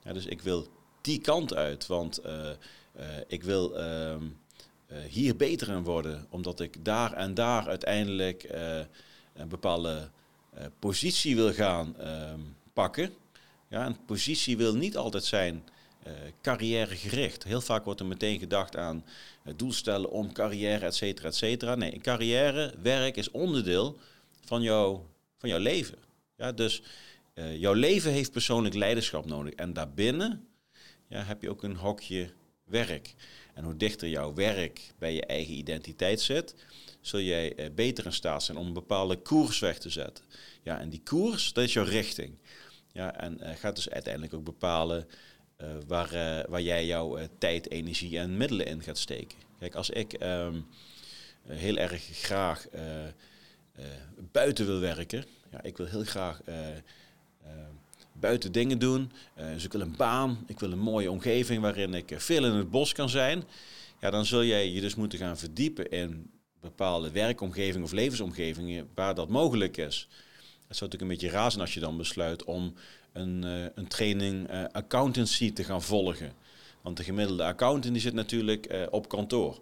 Ja, 0.04 0.14
dus 0.14 0.26
ik 0.26 0.42
wil 0.42 0.68
die 1.02 1.22
kant 1.22 1.54
uit, 1.54 1.88
want 1.88 2.22
ik 3.28 3.44
wil 3.44 3.78
ehm, 3.78 4.24
hier 5.08 5.36
beter 5.36 5.70
in 5.70 5.84
worden, 5.84 6.28
omdat 6.30 6.60
ik 6.60 6.86
daar 6.86 7.14
en 7.14 7.34
daar 7.34 7.68
uiteindelijk 7.68 8.50
een 9.34 9.48
bepaalde 9.48 10.10
positie 10.80 11.36
wil 11.36 11.54
gaan 11.54 12.00
ehm, 12.00 12.40
pakken. 12.74 13.14
Ja, 13.70 13.86
een 13.86 14.06
positie 14.06 14.58
wil 14.58 14.76
niet 14.76 14.98
altijd 14.98 15.24
zijn 15.24 15.64
uh, 16.08 16.14
carrièregericht. 16.42 17.44
Heel 17.44 17.62
vaak 17.62 17.86
wordt 17.86 18.00
er 18.00 18.06
meteen 18.06 18.40
gedacht 18.40 18.78
aan 18.78 19.06
uh, 19.46 19.54
doelstellen 19.56 20.12
om 20.12 20.34
carrière, 20.34 20.86
et 20.86 20.96
cetera, 20.96 21.28
et 21.28 21.36
cetera. 21.36 21.76
Nee, 21.76 21.94
een 21.94 22.02
carrière, 22.02 22.74
werk 22.82 23.16
is 23.16 23.32
onderdeel 23.32 23.98
van, 24.46 24.62
jou, 24.62 25.00
van 25.38 25.50
jouw 25.50 25.60
leven. 25.60 25.98
Ja, 26.36 26.52
dus 26.52 26.82
jouw 27.34 27.74
leven 27.74 28.12
heeft 28.12 28.32
persoonlijk 28.32 28.76
leiderschap 28.76 29.26
nodig. 29.26 29.54
En 29.54 29.74
daarbinnen 29.74 30.48
ja, 31.08 31.24
heb 31.24 31.42
je 31.42 31.50
ook 31.50 31.64
een 31.64 31.76
hokje 31.76 32.32
werk. 32.64 33.14
En 33.54 33.64
hoe 33.64 33.78
dichter 33.78 34.08
jouw 34.08 34.34
werk 34.34 34.94
bij 34.98 35.14
je 35.14 35.26
eigen 35.26 35.54
identiteit 35.54 36.22
zit, 36.22 36.56
zul 37.02 37.20
jij 37.20 37.72
beter 37.76 38.06
in 38.06 38.14
staat 38.14 38.44
zijn 38.44 38.58
om 38.58 38.68
een 38.68 38.74
bepaalde 38.74 39.22
koers 39.22 39.60
weg 39.60 39.80
te 39.80 39.90
zetten. 39.90 40.26
Ja, 40.64 40.80
en 40.80 40.90
die 40.90 41.02
koers, 41.04 41.54
dat 41.54 41.64
is 41.64 41.74
jouw 41.74 41.84
richting. 41.84 42.38
Ja, 42.94 43.16
en 43.16 43.38
uh, 43.42 43.50
gaat 43.50 43.76
dus 43.76 43.90
uiteindelijk 43.90 44.34
ook 44.34 44.44
bepalen 44.44 45.08
uh, 45.62 45.68
waar, 45.88 46.10
waar 46.50 46.62
jij 46.62 46.86
jouw 46.86 47.20
tijd, 47.38 47.70
energie 47.70 48.20
en 48.20 48.38
middelen 48.38 48.66
in 48.66 48.84
gaat 48.84 48.98
steken. 48.98 49.38
Kijk, 49.60 49.76
als 49.76 49.90
ik 49.90 50.24
um, 50.24 50.66
heel 51.48 51.78
erg 51.78 52.04
graag 52.12 52.68
buiten 54.32 54.66
wil 54.66 54.80
werken, 54.80 55.26
ja, 55.52 55.64
ik 55.64 55.78
wil 55.78 55.86
heel 55.86 56.04
graag 56.04 56.42
buiten 58.14 58.52
dingen 58.52 58.80
doen, 58.80 59.12
dus 59.36 59.64
ik 59.64 59.72
wil 59.72 59.82
een 59.82 59.96
baan, 59.96 60.44
ik 60.48 60.60
wil 60.60 60.72
een 60.72 60.80
mooie 60.80 61.12
omgeving 61.12 61.62
waarin 61.62 61.94
ik 61.94 62.14
veel 62.18 62.46
in 62.46 62.52
het 62.52 62.72
bos 62.72 62.94
kan 62.94 63.10
zijn, 63.10 63.44
ja, 64.00 64.10
dan 64.10 64.26
zul 64.26 64.44
jij 64.44 64.70
je 64.70 64.82
dus 64.82 64.96
moeten 64.96 65.20
gaan 65.20 65.38
verdiepen 65.38 65.90
in 65.90 66.30
bepaalde 66.62 67.12
werkomgevingen 67.12 67.84
of 67.84 67.92
levensomgevingen 67.92 68.90
waar 68.96 69.16
dat 69.16 69.30
mogelijk 69.30 69.78
is. 69.78 70.08
Het 70.68 70.78
zou 70.78 70.90
natuurlijk 70.90 71.02
een 71.02 71.28
beetje 71.28 71.40
razen 71.40 71.62
als 71.62 71.74
je 71.74 71.80
dan 71.80 71.98
besluit 71.98 72.44
om 72.44 72.74
een, 73.14 73.44
uh, 73.46 73.66
een 73.76 73.88
training 73.88 74.52
uh, 74.52 74.64
accountancy 74.72 75.54
te 75.54 75.64
gaan 75.64 75.82
volgen. 75.82 76.34
Want 76.82 76.98
de 76.98 77.04
gemiddelde 77.04 77.44
accountant 77.44 77.94
die 77.94 78.02
zit 78.02 78.14
natuurlijk 78.14 78.74
uh, 78.74 78.82
op 78.90 79.10
kantoor. 79.10 79.60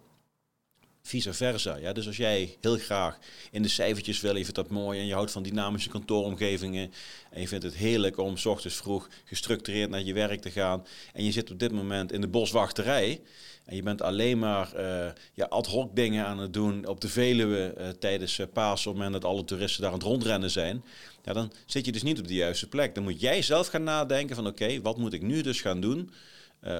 Vice 1.01 1.34
versa. 1.34 1.75
Ja? 1.75 1.94
Dus 1.94 2.08
als 2.08 2.18
jij 2.18 2.58
heel 2.62 2.77
graag 2.77 3.18
in 3.51 3.62
de 3.62 3.68
cijfertjes 3.68 4.22
wil, 4.22 4.36
je 4.36 4.44
vindt 4.44 4.56
dat 4.56 4.70
mooi 4.70 5.00
en 5.00 5.06
je 5.06 5.13
houdt 5.13 5.32
van 5.32 5.44
dynamische 5.44 5.89
kantooromgevingen 5.89 6.91
en 7.29 7.41
je 7.41 7.48
vindt 7.48 7.63
het 7.63 7.75
heerlijk 7.75 8.18
om 8.18 8.38
s 8.38 8.46
ochtends 8.46 8.75
vroeg 8.75 9.10
gestructureerd 9.25 9.89
naar 9.89 10.03
je 10.03 10.13
werk 10.13 10.41
te 10.41 10.51
gaan 10.51 10.86
en 11.13 11.24
je 11.24 11.32
zit 11.32 11.51
op 11.51 11.60
dit 11.60 11.72
moment 11.72 12.12
in 12.12 12.22
de 12.22 12.27
boswachterij, 12.27 13.22
en 13.70 13.76
je 13.76 13.84
bent 13.84 14.02
alleen 14.02 14.40
maar 14.40 14.72
uh, 14.76 15.12
ja, 15.34 15.46
ad 15.46 15.68
hoc 15.68 15.96
dingen 15.96 16.26
aan 16.26 16.40
het 16.40 16.54
doen 16.54 16.86
op 16.86 17.02
de 17.02 17.08
Veluwe 17.08 17.76
uh, 17.78 17.90
tijdens 17.90 18.38
uh, 18.38 18.46
paas, 18.54 18.88
op 18.88 18.98
dat 19.12 19.26
alle 19.26 19.44
toeristen 19.44 19.82
daar 19.82 19.92
aan 19.92 19.98
het 19.98 20.08
rondrennen 20.08 20.52
zijn. 20.52 20.84
Ja, 21.24 21.34
dan 21.34 21.52
zit 21.66 21.86
je 21.86 21.92
dus 21.92 22.04
niet 22.04 22.20
op 22.20 22.28
de 22.28 22.34
juiste 22.34 22.68
plek. 22.68 22.96
Dan 22.96 23.04
moet 23.04 23.22
jij 23.22 23.42
zelf 23.42 23.68
gaan 23.68 23.84
nadenken 23.84 24.36
van 24.36 24.48
oké, 24.48 24.82
wat 24.82 24.98
moet 24.98 25.14
ik 25.14 25.22
nu 25.22 25.42
dus 25.42 25.62
gaan 25.62 25.82
doen 25.82 26.12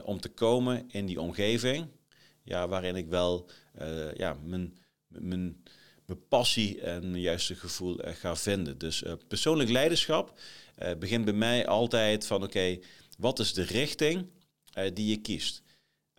om 0.04 0.20
te 0.20 0.30
komen 0.30 0.86
in 0.88 1.06
die 1.06 1.22
omgeving 1.22 1.88
ja, 2.44 2.68
waarin 2.68 2.96
ik 2.96 3.08
wel 3.08 3.50
ja, 4.16 4.38
mijn, 4.44 4.78
mijn, 5.08 5.64
mijn 6.06 6.28
passie 6.28 6.82
en 6.82 7.10
mijn 7.10 7.22
juiste 7.22 7.56
gevoel 7.56 8.00
ga 8.04 8.36
vinden. 8.36 8.78
Dus 8.78 9.04
persoonlijk 9.28 9.70
leiderschap 9.70 10.40
begint 11.00 11.26
bij 11.26 11.34
mij 11.34 11.68
altijd 11.68 12.26
van 12.26 12.44
oké, 12.44 12.80
wat 13.18 13.40
is 13.40 13.54
de 13.54 13.64
richting 13.64 14.26
die 14.94 15.10
je 15.10 15.18
kiest? 15.18 15.64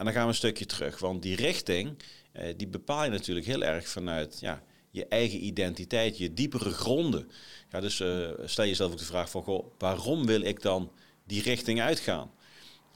En 0.00 0.07
dan 0.07 0.14
gaan 0.14 0.25
we 0.25 0.28
een 0.28 0.35
stukje 0.35 0.66
terug, 0.66 0.99
want 0.99 1.23
die 1.23 1.37
richting, 1.37 1.97
eh, 2.33 2.54
die 2.57 2.69
bepaal 2.69 3.04
je 3.04 3.11
natuurlijk 3.11 3.47
heel 3.47 3.62
erg 3.62 3.88
vanuit 3.88 4.40
ja, 4.40 4.62
je 4.90 5.07
eigen 5.07 5.45
identiteit, 5.45 6.19
je 6.19 6.35
diepere 6.35 6.71
gronden. 6.71 7.30
Ja, 7.71 7.80
dus 7.80 8.00
uh, 8.00 8.28
stel 8.45 8.64
jezelf 8.64 8.92
ook 8.92 8.99
de 8.99 9.04
vraag 9.04 9.30
van, 9.30 9.42
goh, 9.42 9.66
waarom 9.78 10.26
wil 10.26 10.40
ik 10.40 10.62
dan 10.62 10.90
die 11.26 11.42
richting 11.42 11.80
uitgaan? 11.80 12.30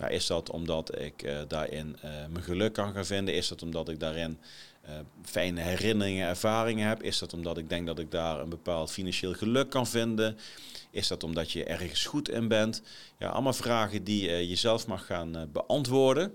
Is 0.09 0.27
dat 0.27 0.51
omdat 0.51 0.99
ik 0.99 1.23
uh, 1.23 1.41
daarin 1.49 1.97
mijn 2.03 2.45
geluk 2.45 2.73
kan 2.73 2.93
gaan 2.93 3.07
vinden? 3.07 3.35
Is 3.35 3.49
dat 3.49 3.63
omdat 3.63 3.89
ik 3.89 4.01
daarin 4.01 4.39
fijne 5.23 5.61
herinneringen, 5.61 6.29
ervaringen 6.29 6.89
heb? 6.89 7.03
Is 7.03 7.19
dat 7.19 7.33
omdat 7.33 7.59
ik 7.59 7.69
denk 7.69 7.87
dat 7.87 7.99
ik 7.99 8.11
daar 8.11 8.41
een 8.41 8.49
bepaald 8.49 8.91
financieel 8.91 9.33
geluk 9.33 9.71
kan 9.71 9.87
vinden? 9.87 10.39
Is 10.91 11.09
dat 11.09 11.23
omdat 11.23 11.51
je 11.51 11.65
ergens 11.65 12.05
goed 12.05 12.29
in 12.29 12.49
bent? 12.49 12.83
Ja, 13.19 13.29
allemaal 13.29 13.53
vragen 13.53 14.05
die 14.05 14.31
je 14.31 14.49
jezelf 14.49 14.87
mag 14.87 15.07
gaan 15.07 15.49
beantwoorden. 15.53 16.35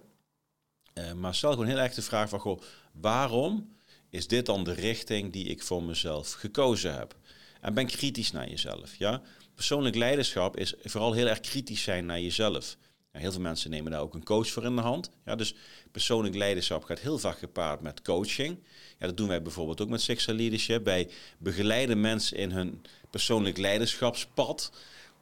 Uh, 0.99 1.13
maar 1.13 1.35
stel 1.35 1.51
gewoon 1.51 1.67
heel 1.67 1.77
erg 1.77 1.93
de 1.93 2.01
vraag 2.01 2.29
van, 2.29 2.39
goh, 2.39 2.61
waarom 2.91 3.75
is 4.09 4.27
dit 4.27 4.45
dan 4.45 4.63
de 4.63 4.73
richting 4.73 5.33
die 5.33 5.45
ik 5.45 5.63
voor 5.63 5.83
mezelf 5.83 6.31
gekozen 6.31 6.95
heb? 6.95 7.15
En 7.61 7.73
ben 7.73 7.85
kritisch 7.87 8.31
naar 8.31 8.49
jezelf. 8.49 8.95
Ja? 8.95 9.21
Persoonlijk 9.55 9.95
leiderschap 9.95 10.57
is 10.57 10.73
vooral 10.83 11.13
heel 11.13 11.27
erg 11.27 11.39
kritisch 11.39 11.83
zijn 11.83 12.05
naar 12.05 12.19
jezelf. 12.19 12.77
Heel 13.11 13.31
veel 13.31 13.41
mensen 13.41 13.69
nemen 13.69 13.91
daar 13.91 14.01
ook 14.01 14.13
een 14.13 14.23
coach 14.23 14.49
voor 14.49 14.65
in 14.65 14.75
de 14.75 14.81
hand. 14.81 15.09
Ja, 15.25 15.35
dus 15.35 15.55
persoonlijk 15.91 16.35
leiderschap 16.35 16.83
gaat 16.83 16.99
heel 16.99 17.19
vaak 17.19 17.37
gepaard 17.39 17.81
met 17.81 18.01
coaching. 18.01 18.57
Ja, 18.97 19.05
dat 19.05 19.17
doen 19.17 19.27
wij 19.27 19.41
bijvoorbeeld 19.41 19.81
ook 19.81 19.89
met 19.89 20.01
Sexual 20.01 20.37
Leadership. 20.37 20.85
Wij 20.85 21.09
begeleiden 21.37 22.01
mensen 22.01 22.37
in 22.37 22.51
hun 22.51 22.81
persoonlijk 23.09 23.57
leiderschapspad. 23.57 24.71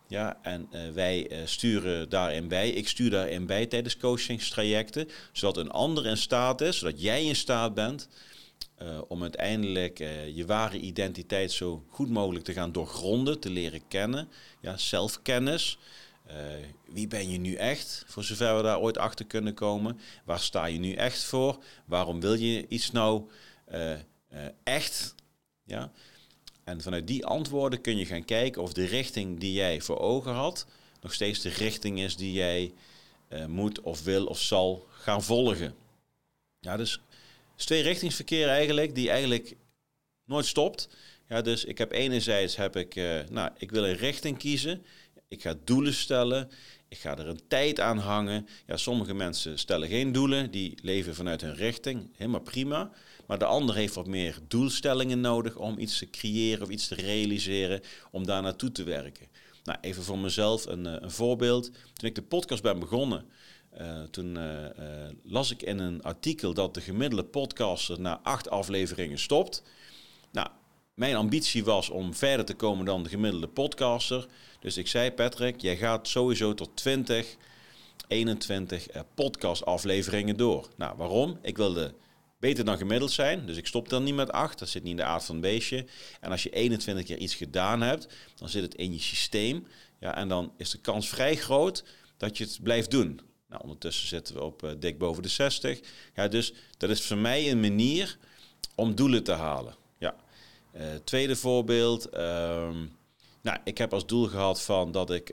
Ja, 0.07 0.39
en 0.41 0.69
uh, 0.71 0.91
wij 0.91 1.31
uh, 1.31 1.37
sturen 1.45 2.09
daarin 2.09 2.47
bij. 2.47 2.69
Ik 2.69 2.87
stuur 2.87 3.09
daarin 3.09 3.45
bij 3.45 3.65
tijdens 3.65 3.97
coachingstrajecten. 3.97 5.09
Zodat 5.31 5.57
een 5.57 5.71
ander 5.71 6.05
in 6.05 6.17
staat 6.17 6.61
is, 6.61 6.77
zodat 6.77 7.01
jij 7.01 7.25
in 7.25 7.35
staat 7.35 7.73
bent 7.73 8.07
uh, 8.81 9.01
om 9.07 9.21
uiteindelijk 9.21 9.97
je 10.33 10.43
ware 10.45 10.79
identiteit 10.79 11.51
zo 11.51 11.83
goed 11.89 12.09
mogelijk 12.09 12.45
te 12.45 12.53
gaan 12.53 12.71
doorgronden, 12.71 13.39
te 13.39 13.49
leren 13.49 13.87
kennen. 13.87 14.29
Ja, 14.61 14.77
zelfkennis. 14.77 15.77
wie 16.85 17.07
ben 17.07 17.29
je 17.29 17.37
nu 17.37 17.53
echt? 17.53 18.03
Voor 18.07 18.23
zover 18.23 18.55
we 18.55 18.63
daar 18.63 18.79
ooit 18.79 18.97
achter 18.97 19.25
kunnen 19.25 19.53
komen. 19.53 19.99
Waar 20.25 20.39
sta 20.39 20.65
je 20.65 20.79
nu 20.79 20.93
echt 20.93 21.23
voor? 21.23 21.63
Waarom 21.85 22.19
wil 22.19 22.33
je 22.33 22.65
iets 22.67 22.91
nou 22.91 23.29
echt? 24.63 25.15
Ja. 25.65 25.91
En 26.67 26.81
vanuit 26.81 27.07
die 27.07 27.25
antwoorden 27.25 27.81
kun 27.81 27.97
je 27.97 28.05
gaan 28.05 28.25
kijken 28.25 28.61
of 28.61 28.73
de 28.73 28.85
richting 28.85 29.39
die 29.39 29.53
jij 29.53 29.81
voor 29.81 29.99
ogen 29.99 30.33
had, 30.33 30.65
nog 31.01 31.13
steeds 31.13 31.41
de 31.41 31.49
richting 31.49 31.99
is 31.99 32.15
die 32.15 32.33
jij 32.33 32.73
uh, 33.29 33.45
moet 33.45 33.81
of 33.81 34.03
wil 34.03 34.25
of 34.25 34.39
zal 34.39 34.87
gaan 34.89 35.23
volgen. 35.23 35.75
Ja, 36.59 36.77
dus 36.77 36.99
is 37.57 37.65
tweerichtingsverkeer 37.65 38.47
eigenlijk, 38.47 38.95
die 38.95 39.09
eigenlijk 39.09 39.55
nooit 40.25 40.45
stopt. 40.45 40.89
Ja, 41.27 41.41
dus 41.41 41.65
ik 41.65 41.77
heb 41.77 41.91
enerzijds 41.91 42.55
heb 42.55 42.75
ik, 42.75 42.95
uh, 42.95 43.19
nou, 43.29 43.51
ik 43.57 43.71
wil 43.71 43.85
een 43.85 43.95
richting 43.95 44.37
kiezen. 44.37 44.85
Ik 45.27 45.41
ga 45.41 45.55
doelen 45.63 45.93
stellen. 45.93 46.49
Ik 46.87 46.97
ga 46.97 47.17
er 47.17 47.27
een 47.27 47.47
tijd 47.47 47.79
aan 47.79 47.97
hangen. 47.97 48.47
Ja, 48.65 48.77
sommige 48.77 49.13
mensen 49.13 49.59
stellen 49.59 49.87
geen 49.87 50.11
doelen. 50.11 50.51
Die 50.51 50.77
leven 50.81 51.15
vanuit 51.15 51.41
hun 51.41 51.55
richting. 51.55 52.09
Helemaal 52.15 52.41
prima. 52.41 52.91
Maar 53.27 53.39
de 53.39 53.45
ander 53.45 53.75
heeft 53.75 53.95
wat 53.95 54.07
meer 54.07 54.37
doelstellingen 54.47 55.19
nodig 55.19 55.55
om 55.55 55.79
iets 55.79 55.97
te 55.97 56.09
creëren 56.09 56.63
of 56.63 56.69
iets 56.69 56.87
te 56.87 56.95
realiseren. 56.95 57.81
Om 58.11 58.25
daar 58.25 58.41
naartoe 58.41 58.71
te 58.71 58.83
werken. 58.83 59.27
Nou, 59.63 59.79
even 59.81 60.03
voor 60.03 60.19
mezelf 60.19 60.65
een, 60.65 60.85
eh, 60.85 60.93
een 60.99 61.11
voorbeeld. 61.11 61.71
Toen 61.93 62.09
ik 62.09 62.15
de 62.15 62.21
podcast 62.21 62.63
ben 62.63 62.79
begonnen. 62.79 63.25
Uh, 63.81 64.01
toen 64.03 64.35
uh, 64.37 64.65
las 65.23 65.51
ik 65.51 65.61
in 65.61 65.79
een 65.79 66.03
artikel 66.03 66.53
dat 66.53 66.73
de 66.73 66.81
gemiddelde 66.81 67.23
podcaster 67.23 68.01
na 68.01 68.19
acht 68.23 68.49
afleveringen 68.49 69.19
stopt. 69.19 69.63
Nou, 70.31 70.47
mijn 70.93 71.15
ambitie 71.15 71.63
was 71.63 71.89
om 71.89 72.13
verder 72.13 72.45
te 72.45 72.53
komen 72.53 72.85
dan 72.85 73.03
de 73.03 73.09
gemiddelde 73.09 73.47
podcaster. 73.47 74.27
Dus 74.59 74.77
ik 74.77 74.87
zei, 74.87 75.11
Patrick, 75.11 75.61
jij 75.61 75.77
gaat 75.77 76.07
sowieso 76.07 76.53
tot 76.53 76.69
20, 76.73 77.35
21 78.07 78.95
uh, 78.95 79.01
podcastafleveringen 79.15 80.37
door. 80.37 80.69
Nou, 80.75 80.97
waarom? 80.97 81.37
Ik 81.41 81.57
wilde 81.57 81.93
beter 82.39 82.65
dan 82.65 82.77
gemiddeld 82.77 83.11
zijn. 83.11 83.45
Dus 83.45 83.57
ik 83.57 83.67
stop 83.67 83.89
dan 83.89 84.03
niet 84.03 84.15
met 84.15 84.31
8. 84.31 84.59
Dat 84.59 84.69
zit 84.69 84.83
niet 84.83 84.91
in 84.91 84.97
de 84.97 85.03
aard 85.03 85.23
van 85.23 85.35
het 85.35 85.43
beestje. 85.43 85.85
En 86.19 86.31
als 86.31 86.43
je 86.43 86.49
21 86.49 87.05
keer 87.05 87.17
iets 87.17 87.35
gedaan 87.35 87.81
hebt, 87.81 88.07
dan 88.35 88.49
zit 88.49 88.61
het 88.61 88.75
in 88.75 88.93
je 88.93 88.99
systeem. 88.99 89.67
Ja, 89.99 90.15
en 90.15 90.27
dan 90.27 90.53
is 90.57 90.69
de 90.69 90.77
kans 90.77 91.09
vrij 91.09 91.35
groot 91.35 91.83
dat 92.17 92.37
je 92.37 92.43
het 92.43 92.59
blijft 92.63 92.91
doen. 92.91 93.21
Nou, 93.49 93.61
ondertussen 93.61 94.07
zitten 94.07 94.35
we 94.35 94.43
op 94.43 94.75
dik 94.79 94.97
boven 94.97 95.23
de 95.23 95.29
60. 95.29 95.79
Ja, 96.15 96.27
dus 96.27 96.53
dat 96.77 96.89
is 96.89 97.01
voor 97.01 97.17
mij 97.17 97.51
een 97.51 97.59
manier 97.59 98.17
om 98.75 98.95
doelen 98.95 99.23
te 99.23 99.31
halen. 99.31 99.75
Ja. 99.97 100.15
tweede 101.03 101.35
voorbeeld. 101.35 102.09
Ehm, 102.09 102.85
nou, 103.41 103.57
ik 103.63 103.77
heb 103.77 103.93
als 103.93 104.05
doel 104.05 104.27
gehad 104.27 104.61
van 104.61 104.91
dat 104.91 105.11
ik, 105.11 105.29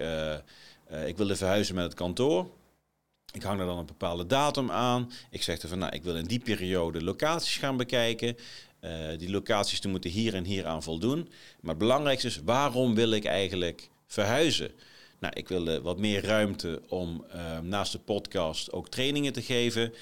ik 1.07 1.17
wilde 1.17 1.37
verhuizen 1.37 1.75
met 1.75 1.85
het 1.85 1.95
kantoor. 1.95 2.51
Ik 3.35 3.43
hang 3.43 3.61
er 3.61 3.67
dan 3.67 3.79
een 3.79 3.87
bepaalde 3.87 4.27
datum 4.27 4.71
aan. 4.71 5.11
Ik 5.31 5.43
zeg 5.43 5.63
er 5.63 5.69
van, 5.69 5.79
nou, 5.79 5.93
ik 5.93 6.03
wil 6.03 6.17
in 6.17 6.27
die 6.27 6.39
periode 6.39 7.05
locaties 7.05 7.57
gaan 7.57 7.77
bekijken. 7.77 8.37
Uh, 8.81 8.91
die 9.19 9.31
locaties 9.31 9.87
moeten 9.87 10.11
hier 10.11 10.35
en 10.35 10.45
hier 10.45 10.67
aan 10.67 10.83
voldoen. 10.83 11.29
Maar 11.61 11.71
het 11.71 11.79
belangrijkste 11.79 12.29
is, 12.29 12.41
waarom 12.45 12.95
wil 12.95 13.11
ik 13.11 13.25
eigenlijk 13.25 13.89
verhuizen? 14.07 14.73
Nou, 15.19 15.33
ik 15.37 15.49
wilde 15.49 15.81
wat 15.81 15.99
meer 15.99 16.25
ruimte 16.25 16.83
om 16.89 17.25
uh, 17.35 17.59
naast 17.59 17.93
de 17.93 17.99
podcast 17.99 18.73
ook 18.73 18.89
trainingen 18.89 19.33
te 19.33 19.43
geven. 19.43 19.93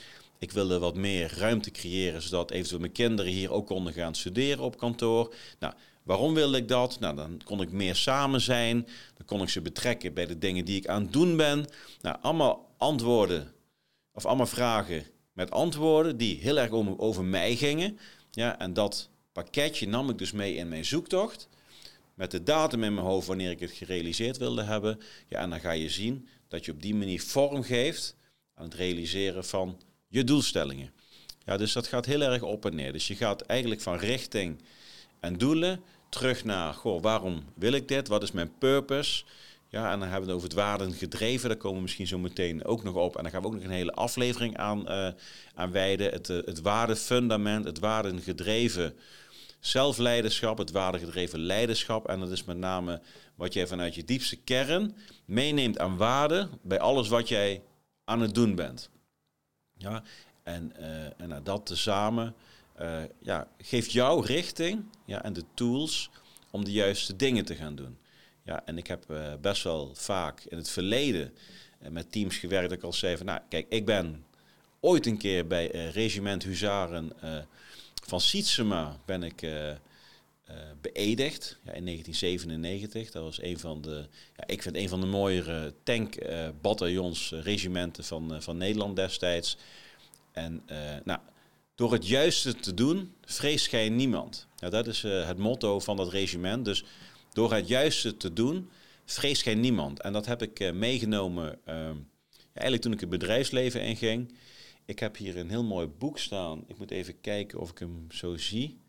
Ik 0.43 0.51
wilde 0.51 0.79
wat 0.79 0.95
meer 0.95 1.35
ruimte 1.37 1.71
creëren, 1.71 2.23
zodat 2.23 2.51
eventueel 2.51 2.81
mijn 2.81 2.93
kinderen 2.93 3.33
hier 3.33 3.53
ook 3.53 3.67
konden 3.67 3.93
gaan 3.93 4.15
studeren 4.15 4.65
op 4.65 4.79
kantoor. 4.79 5.35
Nou, 5.59 5.75
waarom 6.03 6.35
wilde 6.35 6.57
ik 6.57 6.69
dat? 6.69 7.01
Nou, 7.01 7.17
dan 7.17 7.41
kon 7.45 7.63
ik 7.63 7.73
meer 7.73 7.95
samen 7.95 8.41
zijn. 8.41 8.87
Dan 9.17 9.27
kon 9.27 9.43
ik 9.43 9.49
ze 9.49 9.61
betrekken 9.61 10.15
bij 10.15 10.27
de 10.27 10.39
dingen 10.39 10.65
die 10.65 10.77
ik 10.77 10.87
aan 10.87 11.03
het 11.03 11.13
doen 11.13 11.37
ben. 11.37 11.67
Nou, 12.01 12.17
allemaal 12.21 12.75
antwoorden, 12.77 13.53
of 14.13 14.27
allemaal 14.27 14.47
vragen 14.47 15.05
met 15.33 15.51
antwoorden 15.51 16.17
die 16.17 16.39
heel 16.41 16.59
erg 16.59 16.71
over, 16.97 17.25
mij 17.25 17.57
gingen. 17.57 17.99
Ja, 18.31 18.59
en 18.59 18.73
dat 18.73 19.09
pakketje 19.33 19.89
nam 19.89 20.11
ik 20.11 20.19
dus 20.19 20.33
mee 20.33 20.55
in 20.55 20.69
mijn 20.69 20.85
zoektocht. 20.85 21.49
Met 22.15 22.31
de 22.31 22.43
datum 22.43 22.85
in 22.85 22.95
mijn 22.95 23.07
hoofd 23.07 23.27
wanneer 23.27 23.51
ik 23.51 23.61
het 23.61 23.71
gerealiseerd 23.71 24.37
wilde 24.37 24.63
hebben. 24.63 25.01
Ja, 25.29 25.39
en 25.39 25.51
dan 25.51 25.61
ga 25.61 25.71
je 25.71 25.89
zien 25.89 26.29
dat 26.49 26.65
je 26.65 26.73
op 26.73 26.83
die 26.83 26.95
manier 26.95 27.21
vorm 27.21 27.63
geeft 27.63 28.17
aan 28.55 28.65
het 28.65 28.75
realiseren 28.75 29.45
van 29.45 29.79
je 30.13 30.25
doelstellingen. 30.25 30.93
Ja, 31.45 31.57
dus 31.57 31.73
dat 31.73 31.87
gaat 31.87 32.07
heel 32.07 32.21
erg 32.21 32.43
op 32.43 32.65
en 32.65 32.75
neer. 32.75 32.93
Dus 32.93 33.07
je 33.07 33.17
gaat 33.17 33.41
eigenlijk 33.41 33.81
van 33.81 33.97
richting 33.97 34.63
en 35.21 35.39
doelen 35.39 35.83
terug 36.09 36.45
naar, 36.45 36.75
goh, 36.75 37.03
waarom 37.03 37.45
wil 37.55 37.73
ik 37.73 37.89
dit? 37.89 38.09
Wat 38.09 38.23
is 38.23 38.33
mijn 38.33 38.53
purpose? 38.59 39.25
Ja, 39.69 39.93
en 39.93 39.99
dan 39.99 40.09
hebben 40.09 40.21
we 40.21 40.27
het 40.27 40.35
over 40.35 40.49
het 40.49 40.59
waarden 40.59 40.93
gedreven. 40.93 41.49
Daar 41.49 41.59
komen 41.59 41.77
we 41.77 41.83
misschien 41.83 42.07
zo 42.07 42.19
meteen 42.19 42.65
ook 42.65 42.83
nog 42.83 42.95
op. 42.95 43.17
En 43.17 43.23
dan 43.23 43.33
gaan 43.33 43.41
we 43.41 43.47
ook 43.47 43.55
nog 43.55 43.63
een 43.63 43.71
hele 43.71 43.93
aflevering 43.93 44.57
aan, 44.57 44.93
uh, 44.93 45.09
aan 45.55 45.71
wijden. 45.71 46.13
Het, 46.13 46.29
uh, 46.29 46.37
het 46.45 46.61
waardefundament, 46.61 47.65
het 47.65 47.79
waardengedreven 47.79 48.95
zelfleiderschap, 49.61 50.59
het 50.59 50.71
waardegedreven 50.71 51.39
leiderschap. 51.39 52.09
En 52.09 52.21
dat 52.21 52.31
is 52.31 52.45
met 52.45 52.57
name 52.57 53.01
wat 53.35 53.53
jij 53.53 53.67
vanuit 53.67 53.95
je 53.95 54.05
diepste 54.05 54.37
kern 54.37 54.97
meeneemt 55.25 55.79
aan 55.79 55.97
waarde 55.97 56.49
bij 56.63 56.81
alles 56.81 57.09
wat 57.09 57.29
jij 57.29 57.63
aan 58.05 58.21
het 58.21 58.35
doen 58.35 58.55
bent. 58.55 58.91
Ja, 59.83 60.03
en, 60.43 60.73
uh, 60.81 61.05
en 61.05 61.29
nou, 61.29 61.43
dat 61.43 61.67
tezamen 61.67 62.35
ja, 63.21 63.49
geeft 63.59 63.93
jou 63.93 64.27
richting 64.27 64.85
ja, 65.05 65.25
en 65.25 65.33
de 65.33 65.45
tools 65.55 66.11
om 66.51 66.65
de 66.65 66.73
juiste 66.73 67.17
dingen 67.17 67.45
te 67.45 67.55
gaan 67.55 67.75
doen. 67.75 67.99
Ja, 68.45 68.63
en 68.65 68.79
ik 68.79 68.87
heb 68.87 69.05
uh, 69.11 69.35
best 69.41 69.63
wel 69.63 69.91
vaak 69.95 70.41
in 70.41 70.57
het 70.57 70.69
verleden 70.69 71.33
uh, 71.83 71.89
met 71.89 72.13
teams 72.13 72.37
gewerkt 72.37 72.69
dat 72.69 72.79
ik 72.79 72.85
al 72.85 72.93
zei 72.93 73.17
van, 73.17 73.27
nou 73.27 73.41
kijk, 73.49 73.67
ik 73.69 73.85
ben 73.85 74.25
ooit 74.81 75.07
een 75.07 75.19
keer 75.19 75.47
bij 75.47 75.75
uh, 75.75 75.91
regiment 75.91 76.43
Huzaren 76.43 77.13
van 78.05 78.21
Sietsema 78.21 78.97
ben 79.05 79.23
ik 79.23 79.47
beëdigd 80.81 81.59
ja, 81.65 81.73
in 81.73 81.85
1997. 81.85 83.11
Dat 83.11 83.23
was 83.23 83.43
een 83.43 83.59
van 83.59 83.83
de, 83.83 84.07
ja, 84.37 84.47
ik 84.47 84.63
vind 84.63 84.77
een 84.77 84.89
van 84.89 85.01
de 85.01 85.07
mooiere 85.07 85.75
tankbataljons, 85.83 87.31
regimenten 87.31 88.05
van, 88.05 88.43
van 88.43 88.57
Nederland 88.57 88.97
destijds. 88.97 89.57
En 90.33 90.63
nou, 91.05 91.21
door 91.75 91.93
het 91.93 92.09
juiste 92.09 92.55
te 92.55 92.75
doen, 92.75 93.15
vrees 93.21 93.67
gij 93.67 93.89
niemand. 93.89 94.47
Dat 94.57 94.87
is 94.87 95.03
het 95.03 95.39
motto 95.39 95.81
van 95.81 95.97
dat 95.97 96.09
regiment. 96.09 96.65
Dus 96.65 96.85
door 97.33 97.53
het 97.53 97.69
juiste 97.69 98.17
te 98.17 98.33
doen, 98.33 98.71
vrees 99.05 99.43
geen 99.43 99.61
niemand. 99.61 100.01
En 100.01 100.13
dat 100.13 100.27
heb 100.27 100.43
ik 100.43 100.61
uh, 100.61 100.73
meegenomen 100.73 101.59
uh, 101.69 101.91
eigenlijk 102.53 102.83
toen 102.83 102.93
ik 102.93 103.01
het 103.01 103.09
bedrijfsleven 103.09 103.83
inging. 103.83 104.35
Ik 104.85 104.99
heb 104.99 105.17
hier 105.17 105.37
een 105.37 105.51
heel 105.51 105.65
mooi 105.65 105.87
boek 105.87 106.19
staan. 106.19 106.65
Ik 106.67 106.79
moet 106.79 106.91
even 106.91 107.21
kijken 107.21 107.61
of 107.61 107.71
ik 107.71 107.79
hem 107.79 108.07
zo 108.11 108.37
zie. 108.37 108.81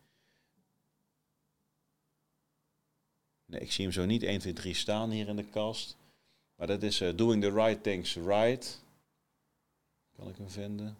Nee, 3.46 3.60
ik 3.60 3.72
zie 3.72 3.84
hem 3.84 3.94
zo 3.94 4.06
niet 4.06 4.24
1, 4.24 4.40
2, 4.40 4.54
3 4.54 4.74
staan 4.74 5.12
hier 5.12 5.28
in 5.28 5.36
de 5.36 5.46
kast. 5.46 5.98
Maar 6.56 6.68
dat 6.68 6.84
is 6.84 6.98
Doing 7.16 7.42
the 7.42 7.52
Right 7.52 7.84
Things 7.84 8.16
Right. 8.16 8.82
Kan 10.16 10.30
ik 10.30 10.38
hem 10.38 10.50
vinden? 10.50 10.98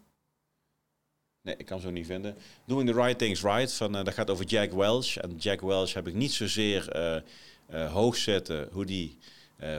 Nee, 1.44 1.56
ik 1.56 1.66
kan 1.66 1.80
zo 1.80 1.90
niet 1.90 2.06
vinden. 2.06 2.36
Doing 2.66 2.88
the 2.88 2.94
Right 2.94 3.18
Things 3.18 3.42
Right, 3.42 3.72
van, 3.72 3.96
uh, 3.96 4.04
dat 4.04 4.14
gaat 4.14 4.30
over 4.30 4.44
Jack 4.44 4.72
Welch. 4.72 5.16
En 5.16 5.36
Jack 5.36 5.60
Welch 5.60 5.94
heb 5.94 6.08
ik 6.08 6.14
niet 6.14 6.32
zozeer 6.32 6.96
uh, 7.70 7.92
hoog 7.92 8.16
zetten 8.16 8.68
hoe 8.72 8.84
die 8.84 9.18